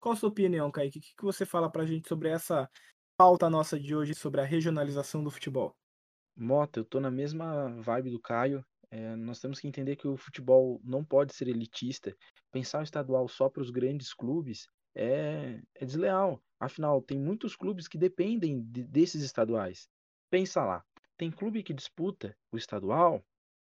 [0.00, 0.98] qual a sua opinião, Kaique?
[0.98, 2.68] O que, que você fala pra gente sobre essa
[3.16, 5.76] pauta nossa de hoje, sobre a regionalização do futebol?
[6.34, 8.64] Mota, eu tô na mesma vibe do Caio.
[8.90, 12.16] É, nós temos que entender que o futebol não pode ser elitista.
[12.50, 16.42] Pensar o estadual só para os grandes clubes é, é, desleal.
[16.58, 19.88] Afinal, tem muitos clubes que dependem de, desses estaduais.
[20.30, 20.84] Pensa lá,
[21.16, 23.22] tem clube que disputa o estadual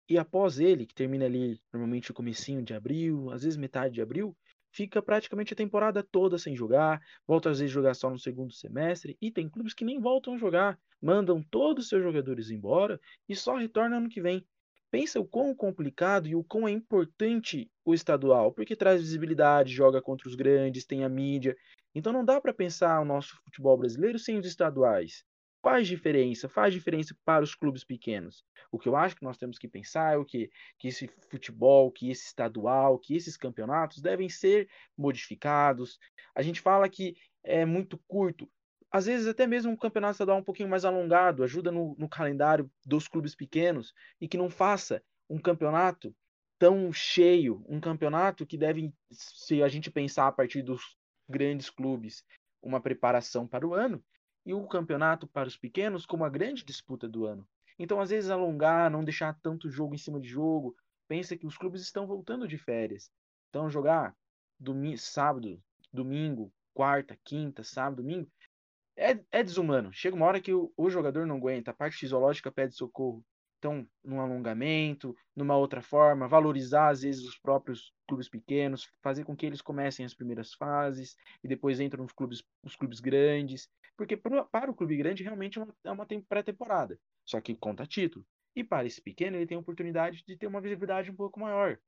[0.09, 4.03] e após ele, que termina ali normalmente o comecinho de abril, às vezes metade de
[4.03, 4.37] abril,
[4.75, 8.53] fica praticamente a temporada toda sem jogar, volta às vezes a jogar só no segundo
[8.53, 13.01] semestre, e tem clubes que nem voltam a jogar, mandam todos os seus jogadores embora
[13.29, 14.45] e só retornam ano que vem.
[14.91, 20.03] Pensa o quão complicado e o quão é importante o estadual, porque traz visibilidade, joga
[20.03, 21.57] contra os grandes, tem a mídia.
[21.95, 25.25] Então não dá para pensar o nosso futebol brasileiro sem os estaduais.
[25.65, 28.45] Faz diferença, faz diferença para os clubes pequenos.
[28.71, 31.91] O que eu acho que nós temos que pensar é o que, que esse futebol,
[31.91, 35.99] que esse estadual, que esses campeonatos devem ser modificados.
[36.35, 38.47] A gente fala que é muito curto.
[38.93, 42.71] Às vezes, até mesmo um campeonato estadual um pouquinho mais alongado ajuda no, no calendário
[42.85, 46.15] dos clubes pequenos e que não faça um campeonato
[46.59, 52.23] tão cheio, um campeonato que deve, se a gente pensar a partir dos grandes clubes,
[52.63, 54.05] uma preparação para o ano,
[54.45, 57.47] e o campeonato para os pequenos como a grande disputa do ano.
[57.79, 60.77] Então, às vezes, alongar, não deixar tanto jogo em cima de jogo.
[61.09, 63.11] Pensa que os clubes estão voltando de férias.
[63.49, 64.15] Então, jogar
[64.59, 68.31] domingo, sábado, domingo, quarta, quinta, sábado, domingo,
[68.97, 69.93] é, é desumano.
[69.93, 73.25] Chega uma hora que o, o jogador não aguenta, a parte fisiológica pede socorro.
[73.65, 79.35] Então, num alongamento, numa outra forma, valorizar às vezes os próprios clubes pequenos, fazer com
[79.35, 83.71] que eles comecem as primeiras fases e depois entram os clubes, os clubes grandes.
[83.97, 88.27] Porque para o clube grande realmente é uma, é pré-temporada, só que conta título.
[88.55, 91.79] E para esse pequeno, ele tem a oportunidade de ter uma visibilidade um pouco maior.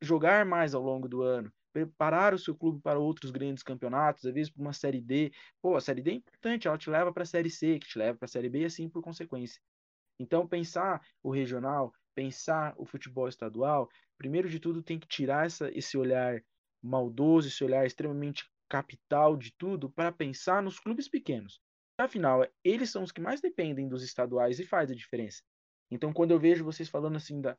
[0.00, 4.32] Jogar mais ao longo do ano, preparar o seu clube para outros grandes campeonatos, às
[4.32, 5.30] vezes para uma Série D.
[5.60, 7.98] Pô, a Série D é importante, ela te leva para a Série C, que te
[7.98, 9.60] leva para a Série B, assim por consequência.
[10.18, 15.70] Então, pensar o regional, pensar o futebol estadual, primeiro de tudo tem que tirar essa,
[15.76, 16.42] esse olhar
[16.82, 21.60] maldoso, esse olhar extremamente capital de tudo, para pensar nos clubes pequenos.
[21.98, 25.42] Afinal, eles são os que mais dependem dos estaduais e faz a diferença.
[25.90, 27.56] Então, quando eu vejo vocês falando assim da,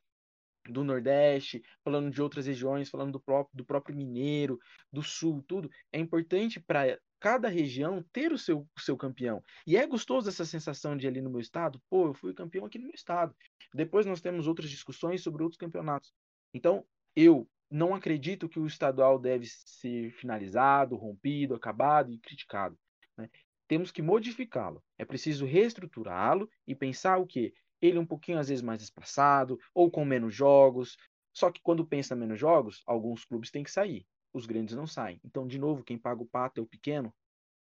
[0.68, 4.60] do Nordeste, falando de outras regiões, falando do próprio, do próprio Mineiro,
[4.91, 9.43] do Sul, tudo, é importante para cada região ter o seu, o seu campeão.
[9.67, 12.78] E é gostoso essa sensação de ali no meu estado, pô, eu fui campeão aqui
[12.78, 13.36] no meu estado.
[13.74, 16.13] Depois nós temos outras discussões sobre outros campeonatos.
[16.53, 22.78] Então, eu não acredito que o estadual deve ser finalizado, rompido, acabado e criticado.
[23.17, 23.30] Né?
[23.67, 24.84] Temos que modificá-lo.
[24.97, 29.91] É preciso reestruturá-lo e pensar o que ele um pouquinho às vezes mais espaçado ou
[29.91, 30.97] com menos jogos.
[31.32, 35.19] Só que quando pensa menos jogos, alguns clubes têm que sair os grandes não saem.
[35.23, 37.13] Então, de novo, quem paga o pato é o pequeno.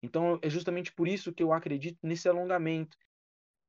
[0.03, 2.97] Então, é justamente por isso que eu acredito nesse alongamento.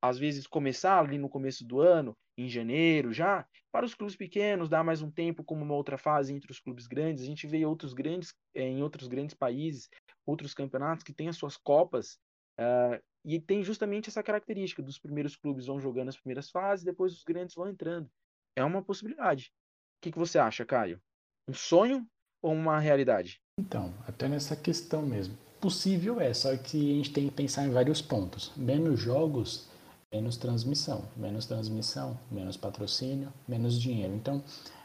[0.02, 4.70] Às vezes, começar ali no começo do ano, em janeiro já, para os clubes pequenos,
[4.70, 7.24] dar mais um tempo como uma outra fase entre os clubes grandes.
[7.24, 9.90] A gente vê outros grandes, é, em outros grandes países,
[10.26, 12.18] outros campeonatos que têm as suas copas,
[12.60, 17.14] uh, e tem justamente essa característica dos primeiros clubes vão jogando as primeiras fases, depois
[17.14, 18.10] os grandes vão entrando.
[18.56, 19.52] É uma possibilidade.
[19.98, 21.02] O que, que você acha, Caio?
[21.48, 22.08] Um sonho
[22.42, 23.40] ou uma realidade?
[23.60, 25.38] Então, até nessa questão mesmo.
[25.60, 28.52] Possível é, só que a gente tem que pensar em vários pontos.
[28.56, 29.68] Menos jogos,
[30.14, 31.04] menos transmissão.
[31.18, 34.14] Menos transmissão, menos patrocínio, menos dinheiro.
[34.16, 34.42] Então,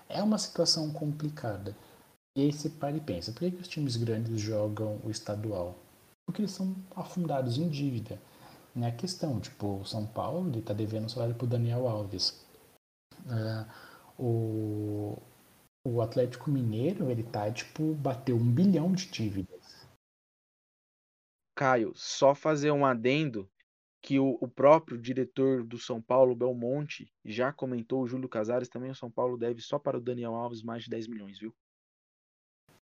[0.09, 1.77] é uma situação complicada.
[2.37, 5.77] E aí você para e pensa, por que, os times grandes jogam o estadual?
[6.27, 8.19] Porque eles são afundados em dívida.
[8.77, 9.39] é a questão.
[9.39, 12.45] Tipo, o São Paulo ele tá devendo salário pro Daniel Alves.
[13.27, 13.67] Uh,
[14.19, 15.23] o,
[15.87, 19.87] o Atlético Mineiro, ele tá, tipo, bateu um bilhão de dívidas.
[21.55, 23.49] Caio, só fazer um adendo
[24.03, 28.91] que o, o, próprio diretor do São Paulo, Belmonte, já comentou, o Júlio Casares também,
[28.91, 31.55] o São Paulo deve só para o Daniel Alves mais de 10 milhões, viu?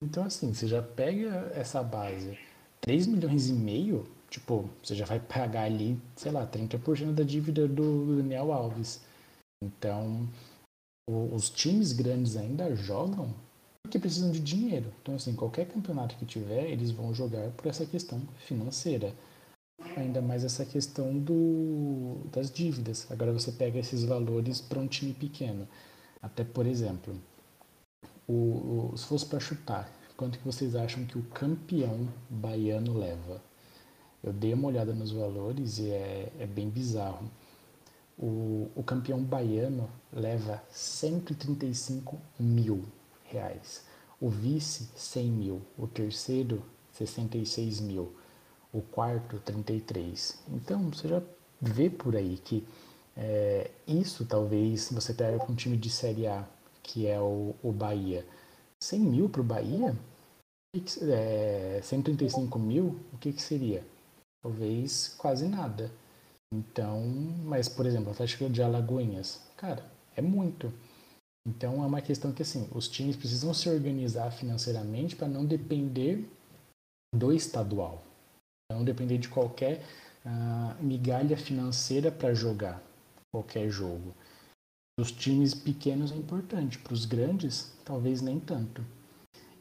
[0.04, 2.38] Então, assim, você já pega essa base,
[2.82, 7.68] 3 milhões e meio, tipo, você já vai pagar ali, sei lá, 30% da dívida
[7.68, 9.02] do Daniel Alves.
[9.64, 10.28] Então,
[11.08, 13.34] os times grandes ainda jogam
[13.82, 14.94] porque precisam de dinheiro.
[15.02, 19.14] Então, assim, qualquer campeonato que tiver, eles vão jogar por essa questão financeira
[19.96, 23.08] ainda mais essa questão do, das dívidas.
[23.12, 25.68] Agora você pega esses valores para um time pequeno.
[26.22, 27.16] Até, por exemplo,
[28.28, 33.42] o, o se fosse para chutar, quanto que vocês acham que o campeão baiano leva?
[34.24, 37.30] Eu dei uma olhada nos valores e é, é bem bizarro.
[38.18, 42.84] O, o campeão baiano leva 135 mil
[43.26, 43.86] reais.
[44.20, 45.62] O vice, 100 mil.
[45.78, 46.64] O terceiro,
[46.94, 48.16] 66 mil
[48.78, 50.38] o quarto 33.
[50.50, 51.22] Então você já
[51.62, 52.68] vê por aí que
[53.16, 56.48] é, isso talvez você pega para um time de Série A,
[56.84, 58.26] que é o, o Bahia.
[58.80, 59.96] 100 mil para o Bahia?
[61.02, 63.84] É, 135 mil, o que, que seria?
[64.44, 65.92] Talvez quase nada.
[66.54, 67.04] Então,
[67.44, 69.86] mas por exemplo, o Atlético de Alagoinhas, cara,
[70.16, 70.72] é muito.
[71.48, 76.28] Então é uma questão que assim, os times precisam se organizar financeiramente para não depender
[77.16, 78.04] do estadual.
[78.72, 79.82] Não depender de qualquer
[80.26, 82.84] uh, migalha financeira para jogar
[83.32, 84.14] qualquer jogo.
[85.00, 88.84] Os times pequenos é importante, para os grandes, talvez nem tanto.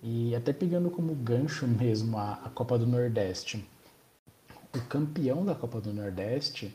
[0.03, 3.65] E até pegando como gancho mesmo a, a Copa do Nordeste.
[4.77, 6.75] O campeão da Copa do Nordeste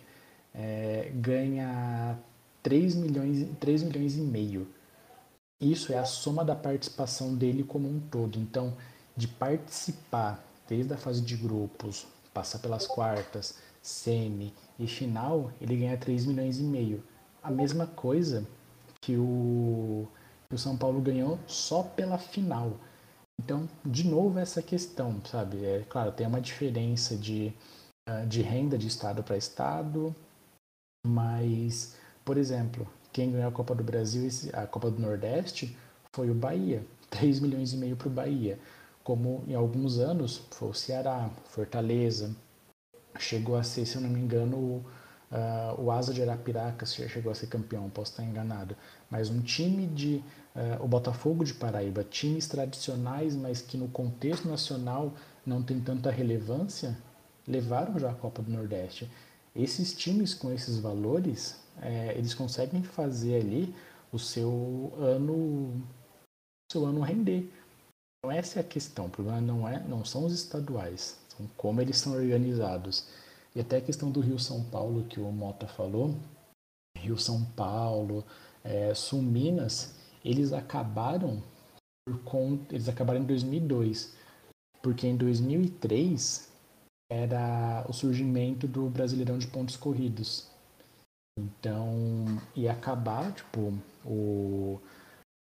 [0.56, 2.18] é, ganha
[2.64, 4.68] 3 milhões, 3 milhões e meio.
[5.60, 8.39] Isso é a soma da participação dele como um todo.
[8.39, 8.76] Então,
[9.16, 15.95] de participar desde a fase de grupos, passar pelas quartas, semi e final, ele ganha
[15.95, 17.04] 3 milhões e meio.
[17.43, 18.47] A mesma coisa
[18.99, 20.08] que o,
[20.49, 22.80] que o São Paulo ganhou só pela final.
[23.39, 25.64] Então, de novo, essa questão, sabe?
[25.66, 27.54] É claro, tem uma diferença de,
[28.28, 30.16] de renda de estado para estado,
[31.06, 31.95] mas,
[32.26, 35.78] por exemplo, quem ganhou a Copa do Brasil, a Copa do Nordeste,
[36.14, 36.86] foi o Bahia.
[37.12, 38.58] 3 milhões e meio para o Bahia
[39.04, 42.36] como em alguns anos foi o Ceará, Fortaleza,
[43.20, 44.86] chegou a ser, se eu não me engano, o,
[45.32, 48.76] uh, o Asa de Arapiraca chegou a ser campeão, posso estar enganado,
[49.10, 50.24] mas um time de,
[50.56, 55.14] uh, o Botafogo de Paraíba, times tradicionais, mas que no contexto nacional
[55.45, 56.97] não tem tanta relevância,
[57.48, 59.10] levaram já a Copa do Nordeste.
[59.56, 63.76] Esses times com esses valores, é, eles conseguem fazer ali
[64.12, 65.82] o seu ano,
[66.72, 67.50] seu ano render
[68.24, 69.08] então essa é a questão.
[69.08, 73.08] O problema não, é, não são os estaduais, são como eles são organizados.
[73.56, 76.16] E até a questão do Rio São Paulo que o Mota falou,
[76.96, 78.24] Rio São Paulo,
[78.64, 81.42] é, Sul Minas, eles acabaram
[82.06, 84.16] por conta, eles acabaram em 2002,
[84.84, 86.51] porque em 2003
[87.12, 90.47] era o surgimento do Brasileirão de pontos corridos.
[91.38, 93.74] Então, ia acabar, tipo,
[94.05, 94.80] o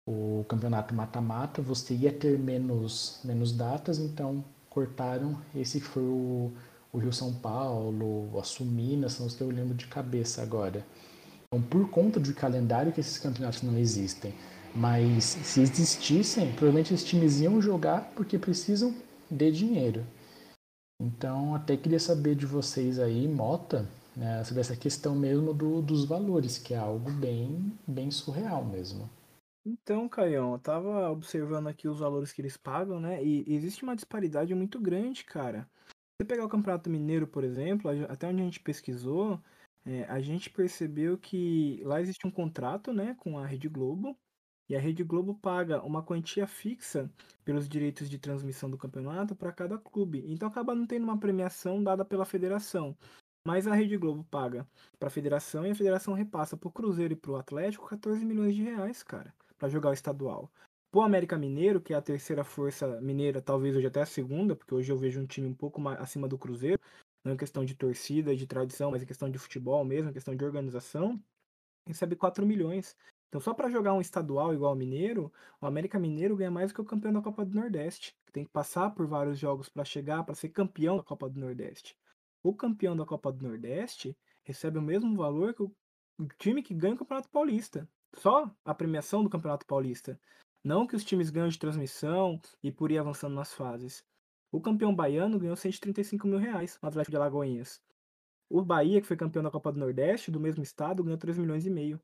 [0.05, 5.37] o campeonato mata-mata, você ia ter menos, menos datas, então cortaram.
[5.55, 6.51] Esse foi o,
[6.91, 10.85] o Rio São Paulo, a Suminas, são os que eu lembro de cabeça agora.
[11.47, 14.33] Então, por conta do calendário que esses campeonatos não existem.
[14.75, 18.93] Mas se existissem, provavelmente esses times iam jogar porque precisam
[19.29, 20.03] de dinheiro.
[21.03, 23.85] Então, até queria saber de vocês aí, Mota,
[24.15, 29.09] né, sobre essa questão mesmo do, dos valores, que é algo bem, bem surreal mesmo.
[29.65, 33.23] Então, Caião, eu tava observando aqui os valores que eles pagam, né?
[33.23, 35.69] E existe uma disparidade muito grande, cara.
[35.87, 39.41] Se você pegar o Campeonato Mineiro, por exemplo, até onde a gente pesquisou,
[39.85, 44.17] é, a gente percebeu que lá existe um contrato, né, com a Rede Globo,
[44.69, 47.11] e a Rede Globo paga uma quantia fixa
[47.43, 50.23] pelos direitos de transmissão do campeonato para cada clube.
[50.27, 52.97] Então acaba não tendo uma premiação dada pela federação.
[53.45, 57.13] Mas a Rede Globo paga para a federação e a federação repassa para o Cruzeiro
[57.13, 59.33] e para o Atlético 14 milhões de reais, cara
[59.63, 60.51] para jogar o estadual.
[60.93, 64.75] O América Mineiro, que é a terceira força mineira, talvez hoje até a segunda, porque
[64.75, 66.81] hoje eu vejo um time um pouco mais acima do Cruzeiro,
[67.23, 70.35] não é questão de torcida, de tradição, mas é questão de futebol mesmo, é questão
[70.35, 71.17] de organização,
[71.87, 72.93] recebe 4 milhões.
[73.33, 76.75] Então, só para jogar um estadual igual o Mineiro, o América Mineiro ganha mais do
[76.75, 79.83] que o campeão da Copa do Nordeste, que tem que passar por vários jogos para
[79.83, 81.97] chegar, para ser campeão da Copa do Nordeste.
[82.43, 85.73] o campeão da Copa do Nordeste recebe o mesmo valor que o
[86.37, 87.89] time que ganha o Campeonato Paulista.
[88.17, 90.19] Só a premiação do Campeonato Paulista.
[90.63, 94.05] Não que os times ganham de transmissão e por ir avançando nas fases.
[94.51, 97.81] O campeão baiano ganhou 135 mil reais no Atlético de Alagoinhas.
[98.47, 101.65] O Bahia, que foi campeão da Copa do Nordeste, do mesmo estado, ganhou 3 milhões
[101.65, 101.99] e meio.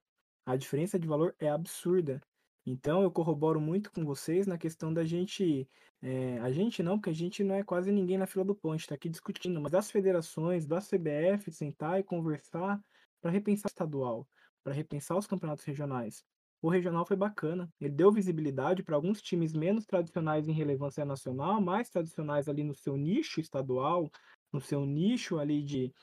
[0.50, 2.20] A diferença de valor é absurda.
[2.66, 5.70] Então eu corroboro muito com vocês na questão da gente.
[6.02, 8.82] É, a gente não, porque a gente não é quase ninguém na fila do gente
[8.82, 12.82] está aqui discutindo, mas das federações, da CBF, sentar e conversar
[13.22, 14.28] para repensar o estadual,
[14.64, 16.26] para repensar os campeonatos regionais.
[16.64, 21.62] O regional foi bacana, ele deu visibilidade para alguns times menos tradicionais em relevância nacional,
[21.62, 24.10] mais tradicionais ali no seu nicho estadual,
[24.52, 25.93] no seu nicho ali de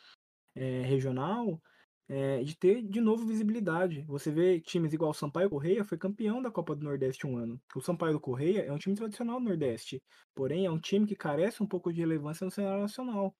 [0.55, 1.61] é, regional,
[2.09, 4.03] é, de ter de novo visibilidade.
[4.03, 7.61] Você vê times igual o Sampaio Correia foi campeão da Copa do Nordeste um ano.
[7.75, 10.03] O Sampaio Correia é um time tradicional do Nordeste,
[10.35, 13.35] porém é um time que carece um pouco de relevância no cenário nacional.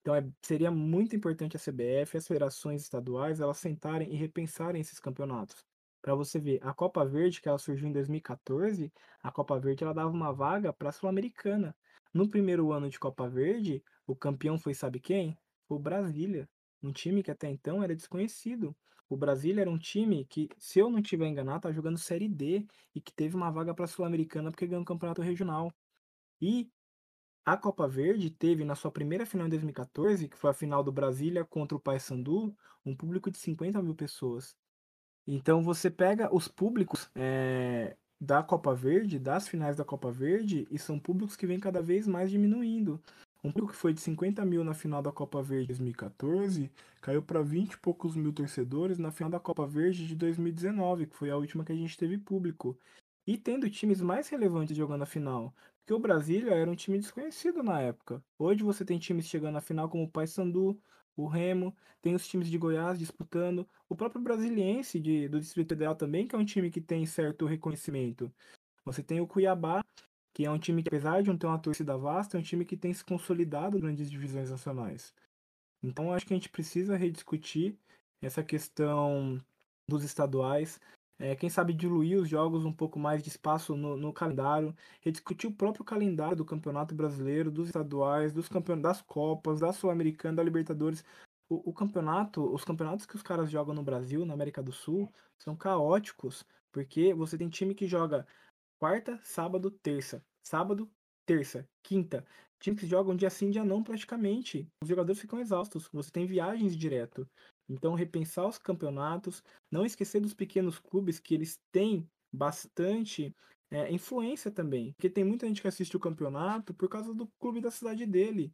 [0.00, 4.98] Então é, seria muito importante a CBF, as federações estaduais, elas sentarem e repensarem esses
[4.98, 5.64] campeonatos.
[6.00, 9.92] Para você ver, a Copa Verde, que ela surgiu em 2014, a Copa Verde ela
[9.92, 11.76] dava uma vaga para a Sul-Americana.
[12.14, 15.36] No primeiro ano de Copa Verde, o campeão foi sabe quem?
[15.68, 16.48] O Brasília
[16.82, 18.76] um time que até então era desconhecido.
[19.08, 22.66] O Brasília era um time que, se eu não estiver enganado, tá jogando Série D
[22.94, 25.72] e que teve uma vaga para Sul-Americana porque ganhou um campeonato regional.
[26.40, 26.70] E
[27.44, 30.92] a Copa Verde teve na sua primeira final em 2014, que foi a final do
[30.92, 32.54] Brasília contra o Paysandu,
[32.84, 34.54] um público de 50 mil pessoas.
[35.26, 40.78] Então você pega os públicos é, da Copa Verde, das finais da Copa Verde, e
[40.78, 43.00] são públicos que vêm cada vez mais diminuindo.
[43.42, 46.70] Um público que foi de 50 mil na final da Copa Verde de 2014
[47.00, 51.16] caiu para 20 e poucos mil torcedores na final da Copa Verde de 2019, que
[51.16, 52.76] foi a última que a gente teve público.
[53.26, 55.54] E tendo times mais relevantes jogando a final.
[55.80, 58.22] Porque o Brasília era um time desconhecido na época.
[58.38, 60.80] Hoje você tem times chegando à final como o Paysandu,
[61.16, 65.94] o Remo, tem os times de Goiás disputando, o próprio Brasiliense de, do Distrito Federal
[65.94, 68.32] também, que é um time que tem certo reconhecimento.
[68.84, 69.84] Você tem o Cuiabá,
[70.38, 72.64] que é um time que, apesar de não ter uma torcida vasta, é um time
[72.64, 75.12] que tem se consolidado em grandes divisões nacionais.
[75.82, 77.76] Então, acho que a gente precisa rediscutir
[78.22, 79.44] essa questão
[79.88, 80.80] dos estaduais,
[81.18, 85.50] é, quem sabe diluir os jogos um pouco mais de espaço no, no, calendário, rediscutir
[85.50, 90.44] o próprio calendário do Campeonato Brasileiro, dos estaduais, dos campeonatos das Copas, da Sul-Americana, da
[90.44, 91.04] Libertadores.
[91.48, 95.12] O, o, campeonato, os campeonatos que os caras jogam no Brasil, na América do Sul,
[95.36, 98.24] são caóticos, porque você tem time que joga
[98.78, 100.24] quarta, sábado, terça.
[100.42, 100.90] Sábado,
[101.26, 102.24] terça, quinta.
[102.58, 104.66] Times que jogam dia sim, dia não, praticamente.
[104.82, 105.88] Os jogadores ficam exaustos.
[105.92, 107.28] Você tem viagens direto.
[107.68, 109.42] Então, repensar os campeonatos.
[109.70, 113.34] Não esquecer dos pequenos clubes que eles têm bastante
[113.70, 114.92] é, influência também.
[114.92, 118.52] Porque tem muita gente que assiste o campeonato por causa do clube da cidade dele.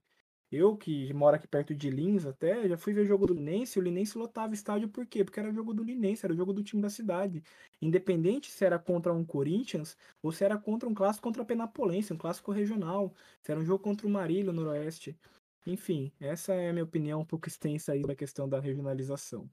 [0.54, 3.82] Eu, que moro aqui perto de Lins até, já fui ver jogo do Linense, o
[3.82, 5.24] Linense lotava estádio por quê?
[5.24, 7.42] Porque era jogo do Linense, era o jogo do time da cidade.
[7.82, 12.12] Independente se era contra um Corinthians ou se era contra um clássico contra a Penapolense,
[12.12, 15.18] um clássico regional, se era um jogo contra o Marília, no Noroeste.
[15.66, 19.50] Enfim, essa é a minha opinião um pouco extensa aí da questão da regionalização.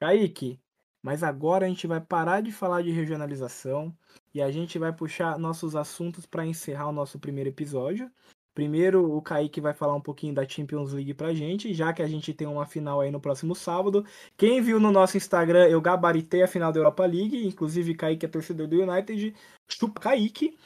[0.00, 0.60] Kaique,
[1.02, 3.96] mas agora a gente vai parar de falar de regionalização
[4.34, 8.10] e a gente vai puxar nossos assuntos para encerrar o nosso primeiro episódio.
[8.54, 12.06] Primeiro, o Kaique vai falar um pouquinho da Champions League pra gente, já que a
[12.06, 14.04] gente tem uma final aí no próximo sábado.
[14.36, 18.28] Quem viu no nosso Instagram, eu gabaritei a final da Europa League, inclusive Kaique é
[18.28, 19.34] torcedor do United,
[19.70, 20.56] chupa Kaique.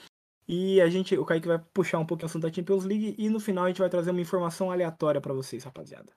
[0.49, 3.29] E a gente, o Kaique vai puxar um pouquinho o assunto da Champions League e
[3.29, 6.13] no final a gente vai trazer uma informação aleatória para vocês, rapaziada.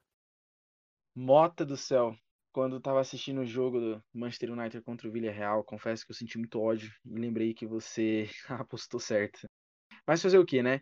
[1.15, 2.15] Mota do céu.
[2.51, 6.15] Quando eu tava assistindo o jogo do Manchester United contra o Villarreal, confesso que eu
[6.15, 9.47] senti muito ódio e lembrei que você apostou certo.
[10.07, 10.81] Mas fazer o que, né?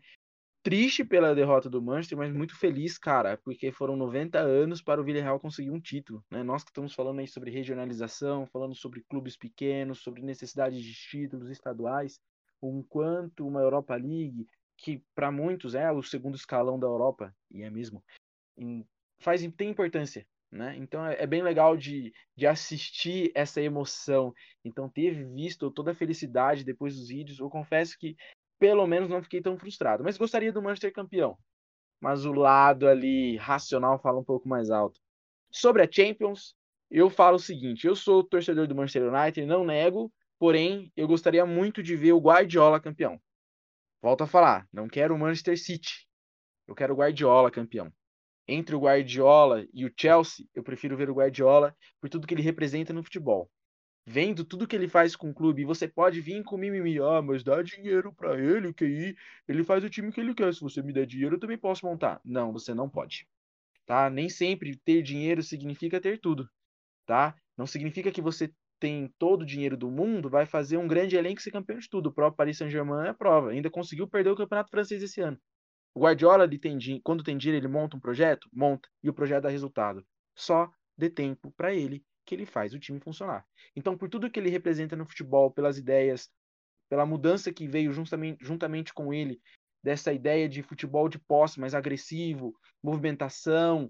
[0.67, 5.03] Triste pela derrota do Manchester, mas muito feliz, cara, porque foram 90 anos para o
[5.05, 6.43] Villarreal conseguir um título, né?
[6.43, 11.49] Nós que estamos falando aí sobre regionalização, falando sobre clubes pequenos, sobre necessidade de títulos
[11.49, 12.19] estaduais,
[12.59, 14.45] o quanto uma Europa League,
[14.75, 18.03] que para muitos é o segundo escalão da Europa, e é mesmo,
[19.21, 20.75] faz tem importância, né?
[20.77, 24.33] Então é, é, bem legal de, de assistir essa emoção.
[24.65, 28.17] Então ter visto toda a felicidade depois dos vídeos, eu confesso que
[28.59, 30.03] pelo menos não fiquei tão frustrado.
[30.03, 31.37] Mas gostaria do Manchester campeão.
[31.99, 34.99] Mas o lado ali racional fala um pouco mais alto.
[35.51, 36.55] Sobre a Champions,
[36.91, 41.45] eu falo o seguinte: eu sou torcedor do Manchester United, não nego, porém eu gostaria
[41.45, 43.19] muito de ver o Guardiola campeão.
[44.01, 46.07] Volto a falar, não quero o Manchester City.
[46.67, 47.91] Eu quero o Guardiola campeão.
[48.47, 52.43] Entre o Guardiola e o Chelsea, eu prefiro ver o Guardiola por tudo que ele
[52.43, 53.49] representa no futebol
[54.07, 57.43] vendo tudo que ele faz com o clube, você pode vir com mimimi, ah, mas
[57.43, 59.15] dá dinheiro para ele, que aí
[59.47, 60.53] ele faz o time que ele quer.
[60.53, 62.21] Se você me der dinheiro, eu também posso montar.
[62.23, 63.27] Não, você não pode.
[63.85, 64.09] tá?
[64.09, 66.49] Nem sempre ter dinheiro significa ter tudo,
[67.05, 67.35] tá?
[67.57, 71.41] Não significa que você tem todo o dinheiro do mundo, vai fazer um grande elenco
[71.41, 72.09] ser campeão de tudo.
[72.09, 73.51] O próprio Paris Saint-Germain é prova.
[73.51, 75.39] Ainda conseguiu perder o Campeonato Francês esse ano.
[75.95, 78.47] O Guardiola, ele tem, quando tem dinheiro, ele monta um projeto?
[78.53, 78.87] Monta.
[79.03, 80.05] E o projeto dá resultado.
[80.35, 83.47] Só dê tempo para ele que ele faz o time funcionar.
[83.75, 86.29] Então, por tudo que ele representa no futebol, pelas ideias,
[86.89, 89.41] pela mudança que veio juntamente, juntamente com ele,
[89.81, 92.53] dessa ideia de futebol de posse mais agressivo,
[92.83, 93.89] movimentação,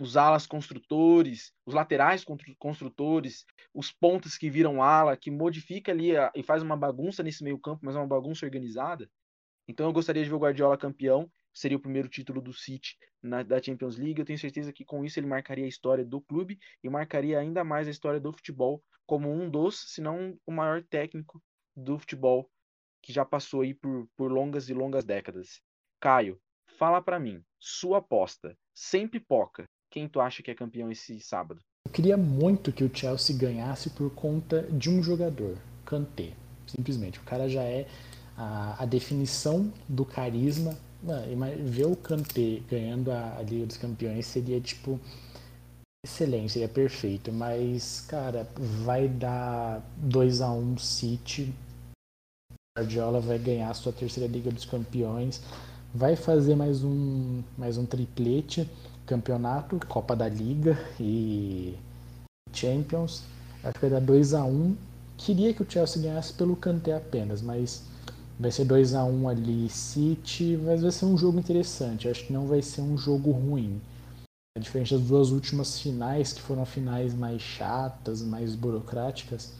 [0.00, 2.24] os alas construtores, os laterais
[2.58, 7.44] construtores, os pontas que viram ala, que modifica ali a, e faz uma bagunça nesse
[7.44, 9.08] meio campo, mas é uma bagunça organizada.
[9.68, 13.42] Então eu gostaria de ver o Guardiola campeão, seria o primeiro título do City na,
[13.42, 14.18] da Champions League.
[14.18, 17.64] Eu tenho certeza que com isso ele marcaria a história do clube e marcaria ainda
[17.64, 21.40] mais a história do futebol como um dos, se não o maior técnico
[21.76, 22.50] do futebol
[23.02, 25.60] que já passou aí por, por longas e longas décadas.
[26.00, 26.40] Caio,
[26.78, 31.60] fala para mim, sua aposta, sem pipoca, quem tu acha que é campeão esse sábado?
[31.86, 36.32] Eu queria muito que o Chelsea ganhasse por conta de um jogador, Kanté.
[36.66, 37.86] Simplesmente, o cara já é
[38.36, 40.76] a, a definição do carisma.
[41.64, 44.98] Ver o Kanté ganhando a, a Liga dos Campeões seria tipo
[46.04, 51.54] excelente, seria perfeito, mas cara, vai dar 2 a 1 um City.
[52.78, 55.40] Guardiola vai ganhar a sua terceira Liga dos Campeões,
[55.94, 58.68] vai fazer mais um mais um triplete
[59.06, 61.76] campeonato, Copa da Liga e
[62.52, 63.22] Champions.
[63.62, 64.76] Acho que vai dar 2 a 1 um.
[65.16, 67.82] Queria que o Chelsea ganhasse pelo Kanté apenas, mas
[68.38, 72.08] vai ser 2 a 1 um ali City, mas vai ser um jogo interessante.
[72.08, 73.80] Acho que não vai ser um jogo ruim.
[74.56, 79.52] A diferença das duas últimas finais, que foram finais mais chatas, mais burocráticas,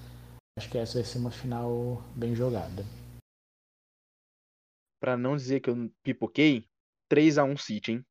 [0.59, 2.85] acho que essa vai ser uma final bem jogada.
[5.01, 6.69] Para não dizer que eu pipoquei,
[7.09, 8.07] 3 a 1 City, hein?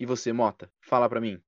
[0.00, 0.70] E você, Mota?
[0.80, 1.42] Fala pra mim.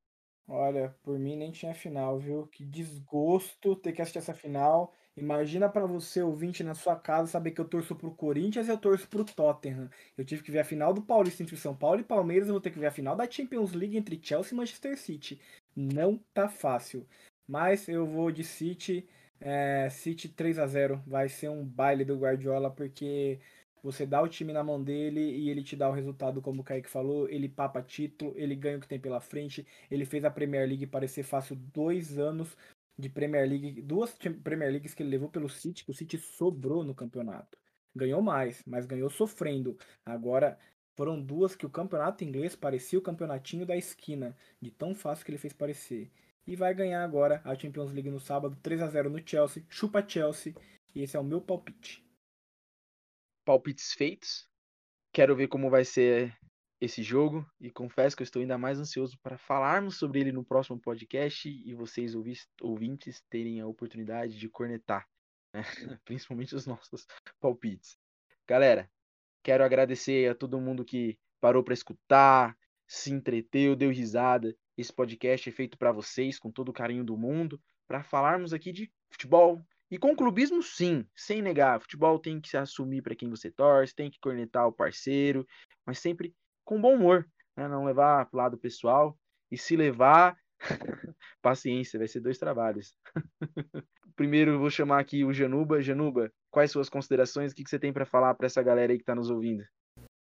[0.48, 2.46] Olha, por mim nem tinha final, viu?
[2.46, 4.94] Que desgosto ter que assistir essa final.
[5.16, 8.76] Imagina para você, ouvinte, na sua casa, saber que eu torço pro Corinthians e eu
[8.76, 9.88] torço pro Tottenham.
[10.16, 12.60] Eu tive que ver a final do Paulista entre São Paulo e Palmeiras, eu vou
[12.60, 15.40] ter que ver a final da Champions League entre Chelsea e Manchester City.
[15.74, 17.06] Não tá fácil.
[17.48, 19.08] Mas eu vou de City,
[19.40, 23.40] é, City 3 a 0 Vai ser um baile do Guardiola, porque
[23.82, 26.64] você dá o time na mão dele e ele te dá o resultado, como o
[26.64, 27.28] Kaique falou.
[27.28, 29.66] Ele papa título, ele ganha o que tem pela frente.
[29.90, 32.56] Ele fez a Premier League parecer fácil dois anos
[32.98, 36.82] de Premier League, duas Premier Leagues que ele levou pelo City, que o City sobrou
[36.84, 37.58] no campeonato.
[37.94, 39.78] Ganhou mais, mas ganhou sofrendo.
[40.04, 40.58] Agora
[40.94, 45.30] foram duas que o campeonato inglês parecia o campeonatinho da esquina, de tão fácil que
[45.30, 46.10] ele fez parecer.
[46.46, 49.64] E vai ganhar agora a Champions League no sábado, 3 a 0 no Chelsea.
[49.68, 50.54] Chupa Chelsea.
[50.94, 52.06] E esse é o meu palpite
[53.46, 54.50] palpites feitos.
[55.12, 56.36] Quero ver como vai ser
[56.80, 60.44] esse jogo e confesso que eu estou ainda mais ansioso para falarmos sobre ele no
[60.44, 62.14] próximo podcast e vocês
[62.60, 65.08] ouvintes terem a oportunidade de cornetar,
[65.54, 65.62] né?
[66.04, 67.06] principalmente os nossos
[67.40, 67.98] palpites.
[68.46, 68.90] Galera,
[69.42, 72.56] quero agradecer a todo mundo que parou para escutar,
[72.86, 74.54] se entreteu, deu risada.
[74.76, 78.72] Esse podcast é feito para vocês com todo o carinho do mundo, para falarmos aqui
[78.72, 81.80] de futebol, e com clubismo, sim, sem negar.
[81.80, 85.46] Futebol tem que se assumir para quem você torce, tem que cornetar o parceiro,
[85.86, 86.34] mas sempre
[86.66, 87.66] com bom humor, né?
[87.66, 89.16] não levar para o lado pessoal.
[89.50, 90.36] E se levar,
[91.40, 92.94] paciência, vai ser dois trabalhos.
[94.16, 95.80] Primeiro, vou chamar aqui o Januba.
[95.80, 97.52] Januba, quais suas considerações?
[97.52, 99.62] O que você tem para falar para essa galera aí que está nos ouvindo?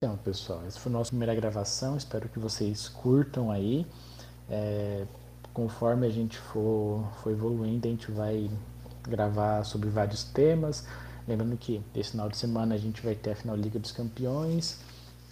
[0.04, 1.96] Então, pessoal, essa foi a nossa primeira gravação.
[1.96, 3.86] Espero que vocês curtam aí.
[4.50, 5.06] É,
[5.54, 8.50] conforme a gente for, for evoluindo, a gente vai
[9.04, 10.88] gravar sobre vários temas.
[11.28, 14.80] Lembrando que esse final de semana a gente vai ter a final Liga dos Campeões.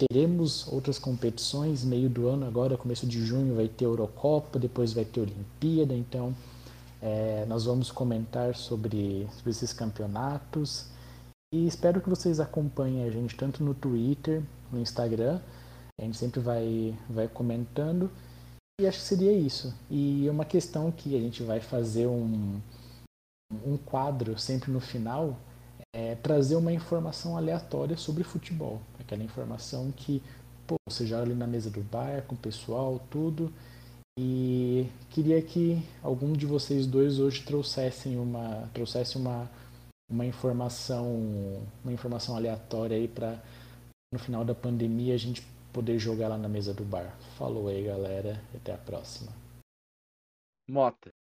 [0.08, 5.04] Teremos outras competições, meio do ano agora, começo de junho vai ter Eurocopa, depois vai
[5.04, 6.34] ter Olimpíada, então
[7.02, 10.86] é, nós vamos comentar sobre, sobre esses campeonatos.
[11.52, 14.42] E espero que vocês acompanhem a gente tanto no Twitter,
[14.72, 15.38] no Instagram.
[16.00, 18.10] A gente sempre vai, vai comentando.
[18.80, 19.74] E acho que seria isso.
[19.90, 22.58] E é uma questão que a gente vai fazer um,
[23.66, 25.36] um quadro sempre no final
[26.00, 28.80] é trazer uma informação aleatória sobre futebol.
[28.98, 30.22] Aquela informação que
[30.66, 33.52] pô, você joga ali na mesa do bar com o pessoal, tudo.
[34.18, 39.50] E queria que algum de vocês dois hoje trouxessem uma trouxesse uma,
[40.10, 43.42] uma informação uma informação aleatória aí para
[44.12, 45.42] no final da pandemia a gente
[45.72, 47.16] poder jogar lá na mesa do bar.
[47.38, 49.32] Falou aí, galera, até a próxima.
[50.68, 51.12] Mota,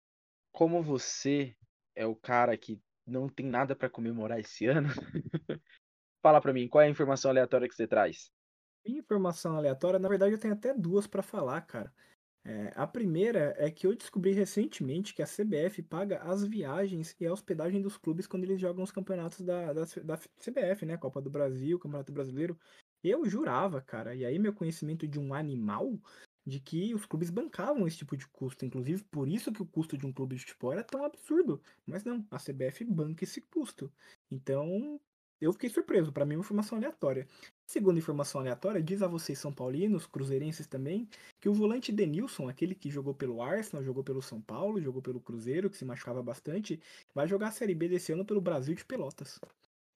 [0.52, 1.56] como você
[1.96, 2.80] é o cara que
[3.10, 4.90] não tem nada para comemorar esse ano.
[6.22, 8.32] Fala para mim, qual é a informação aleatória que você traz?
[8.86, 11.94] Informação aleatória, na verdade eu tenho até duas para falar, cara.
[12.46, 17.26] É, a primeira é que eu descobri recentemente que a CBF paga as viagens e
[17.26, 20.98] a hospedagem dos clubes quando eles jogam os campeonatos da, da, da CBF, né?
[20.98, 22.58] Copa do Brasil, Campeonato Brasileiro.
[23.04, 26.00] Eu jurava, cara, e aí meu conhecimento de um animal
[26.46, 28.66] de que os clubes bancavam esse tipo de custo.
[28.66, 31.62] Inclusive, por isso que o custo de um clube de futebol era tão absurdo.
[31.86, 33.92] Mas não, a CBF banca esse custo.
[34.32, 35.00] Então,
[35.42, 36.12] eu fiquei surpreso.
[36.12, 37.28] Para mim, é uma informação aleatória.
[37.66, 41.08] Segunda informação aleatória, diz a vocês São Paulinos, cruzeirenses também,
[41.40, 45.22] que o volante Denilson, aquele que jogou pelo Arsenal, jogou pelo São Paulo, jogou pelo
[45.22, 46.80] Cruzeiro, que se machucava bastante,
[47.14, 49.40] vai jogar a Série B desse ano pelo Brasil de Pelotas.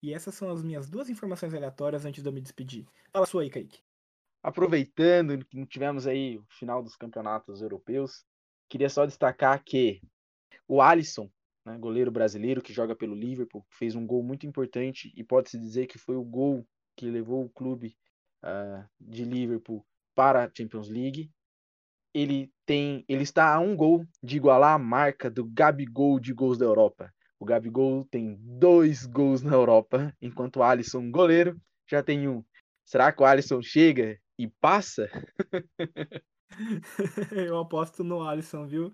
[0.02, 2.86] E essas são as minhas duas informações aleatórias antes de eu me despedir.
[3.12, 3.82] Fala sua aí, Kaique.
[4.44, 8.26] Aproveitando que tivemos aí o final dos campeonatos europeus,
[8.68, 10.02] queria só destacar que
[10.68, 11.32] o Alisson,
[11.66, 15.88] né, goleiro brasileiro que joga pelo Liverpool, fez um gol muito importante e pode-se dizer
[15.88, 16.68] que foi o gol
[16.98, 17.96] que levou o clube
[18.44, 21.32] uh, de Liverpool para a Champions League.
[22.14, 26.58] Ele tem, ele está a um gol de igualar a marca do Gabigol de gols
[26.58, 27.14] da Europa.
[27.40, 32.44] O Gabigol tem dois gols na Europa, enquanto o Alisson, goleiro, já tem um.
[32.86, 35.10] Será que o Alisson chega e passa?
[37.32, 38.94] Eu aposto no Alisson, viu?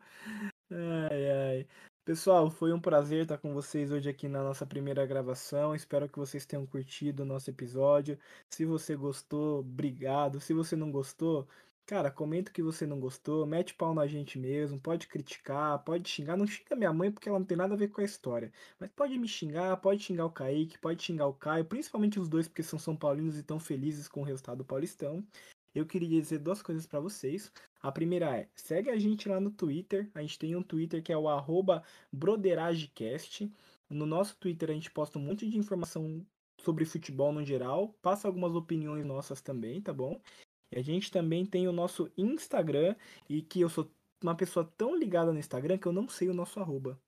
[0.72, 1.68] Ai, ai.
[2.06, 5.76] Pessoal, foi um prazer estar com vocês hoje aqui na nossa primeira gravação.
[5.76, 8.18] Espero que vocês tenham curtido o nosso episódio.
[8.50, 10.40] Se você gostou, obrigado.
[10.40, 11.48] Se você não gostou,
[11.90, 16.38] cara, comenta que você não gostou, mete pau na gente mesmo, pode criticar, pode xingar.
[16.38, 18.52] Não xinga minha mãe porque ela não tem nada a ver com a história.
[18.80, 22.48] Mas pode me xingar, pode xingar o Kaique, pode xingar o Caio, principalmente os dois
[22.48, 25.26] porque são São Paulinos e estão felizes com o resultado do Paulistão.
[25.74, 27.52] Eu queria dizer duas coisas para vocês.
[27.82, 30.12] A primeira é, segue a gente lá no Twitter.
[30.14, 31.82] A gente tem um Twitter que é o arroba
[32.14, 33.52] broderagecast.
[33.90, 36.24] No nosso Twitter a gente posta um monte de informação
[36.60, 37.96] sobre futebol no geral.
[38.00, 40.22] Passa algumas opiniões nossas também, tá bom?
[40.72, 42.96] E a gente também tem o nosso Instagram.
[43.30, 43.92] E que eu sou
[44.22, 47.00] uma pessoa tão ligada no Instagram que eu não sei o nosso arroba.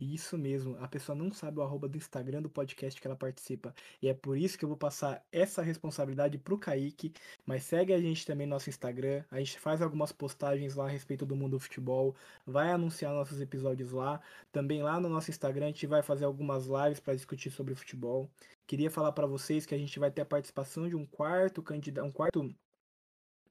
[0.00, 3.74] Isso mesmo, a pessoa não sabe o arroba do Instagram do podcast que ela participa.
[4.00, 7.12] E é por isso que eu vou passar essa responsabilidade pro Kaique.
[7.44, 9.22] Mas segue a gente também no nosso Instagram.
[9.30, 12.16] A gente faz algumas postagens lá a respeito do mundo do futebol.
[12.46, 14.22] Vai anunciar nossos episódios lá.
[14.50, 18.30] Também lá no nosso Instagram a gente vai fazer algumas lives para discutir sobre futebol.
[18.66, 22.06] Queria falar para vocês que a gente vai ter a participação de um quarto candidato,
[22.06, 22.54] um quarto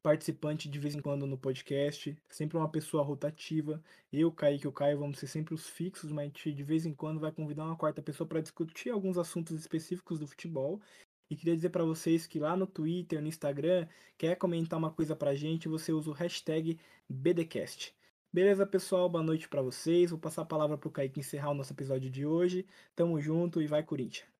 [0.01, 3.81] participante de vez em quando no podcast, sempre uma pessoa rotativa.
[4.11, 6.85] Eu, Kaique e o Caio vamos ser sempre os fixos, mas a gente de vez
[6.85, 10.81] em quando vai convidar uma quarta pessoa para discutir alguns assuntos específicos do futebol.
[11.29, 13.87] E queria dizer para vocês que lá no Twitter, no Instagram,
[14.17, 17.93] quer comentar uma coisa pra gente, você usa o hashtag BDcast.
[18.31, 19.09] Beleza, pessoal?
[19.09, 20.11] Boa noite para vocês.
[20.11, 22.65] Vou passar a palavra pro Kaique encerrar o nosso episódio de hoje.
[22.95, 24.38] Tamo junto e vai Corinthians.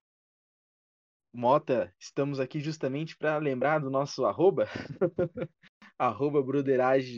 [1.31, 4.67] Mota, estamos aqui justamente para lembrar do nosso arroba,
[5.97, 6.43] arroba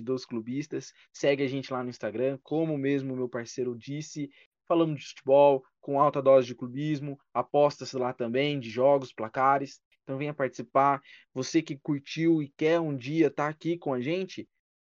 [0.04, 0.92] dos clubistas.
[1.14, 4.30] Segue a gente lá no Instagram, como mesmo meu parceiro disse,
[4.68, 9.80] falamos de futebol com alta dose de clubismo, apostas lá também de jogos, placares.
[10.04, 11.02] Então venha participar.
[11.34, 14.46] Você que curtiu e quer um dia estar tá aqui com a gente,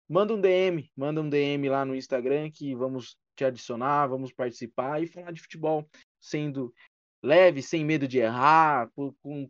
[0.08, 5.02] manda um DM, manda um DM lá no Instagram que vamos te adicionar, vamos participar
[5.02, 5.88] e falar de futebol,
[6.20, 6.72] sendo
[7.22, 8.90] leve, sem medo de errar,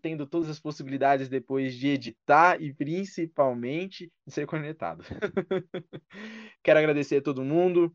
[0.01, 5.05] tendo todas as possibilidades depois de editar e principalmente de ser conectado.
[6.63, 7.95] Quero agradecer a todo mundo.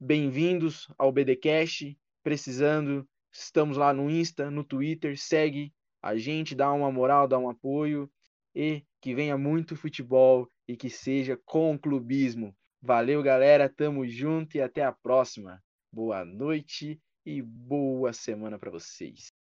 [0.00, 1.98] Bem-vindos ao BDcast.
[2.22, 5.72] Precisando, estamos lá no Insta, no Twitter, segue
[6.02, 8.10] a gente, dá uma moral, dá um apoio
[8.54, 12.56] e que venha muito futebol e que seja com clubismo.
[12.80, 15.62] Valeu, galera, tamo junto e até a próxima.
[15.92, 19.34] Boa noite e boa semana para vocês.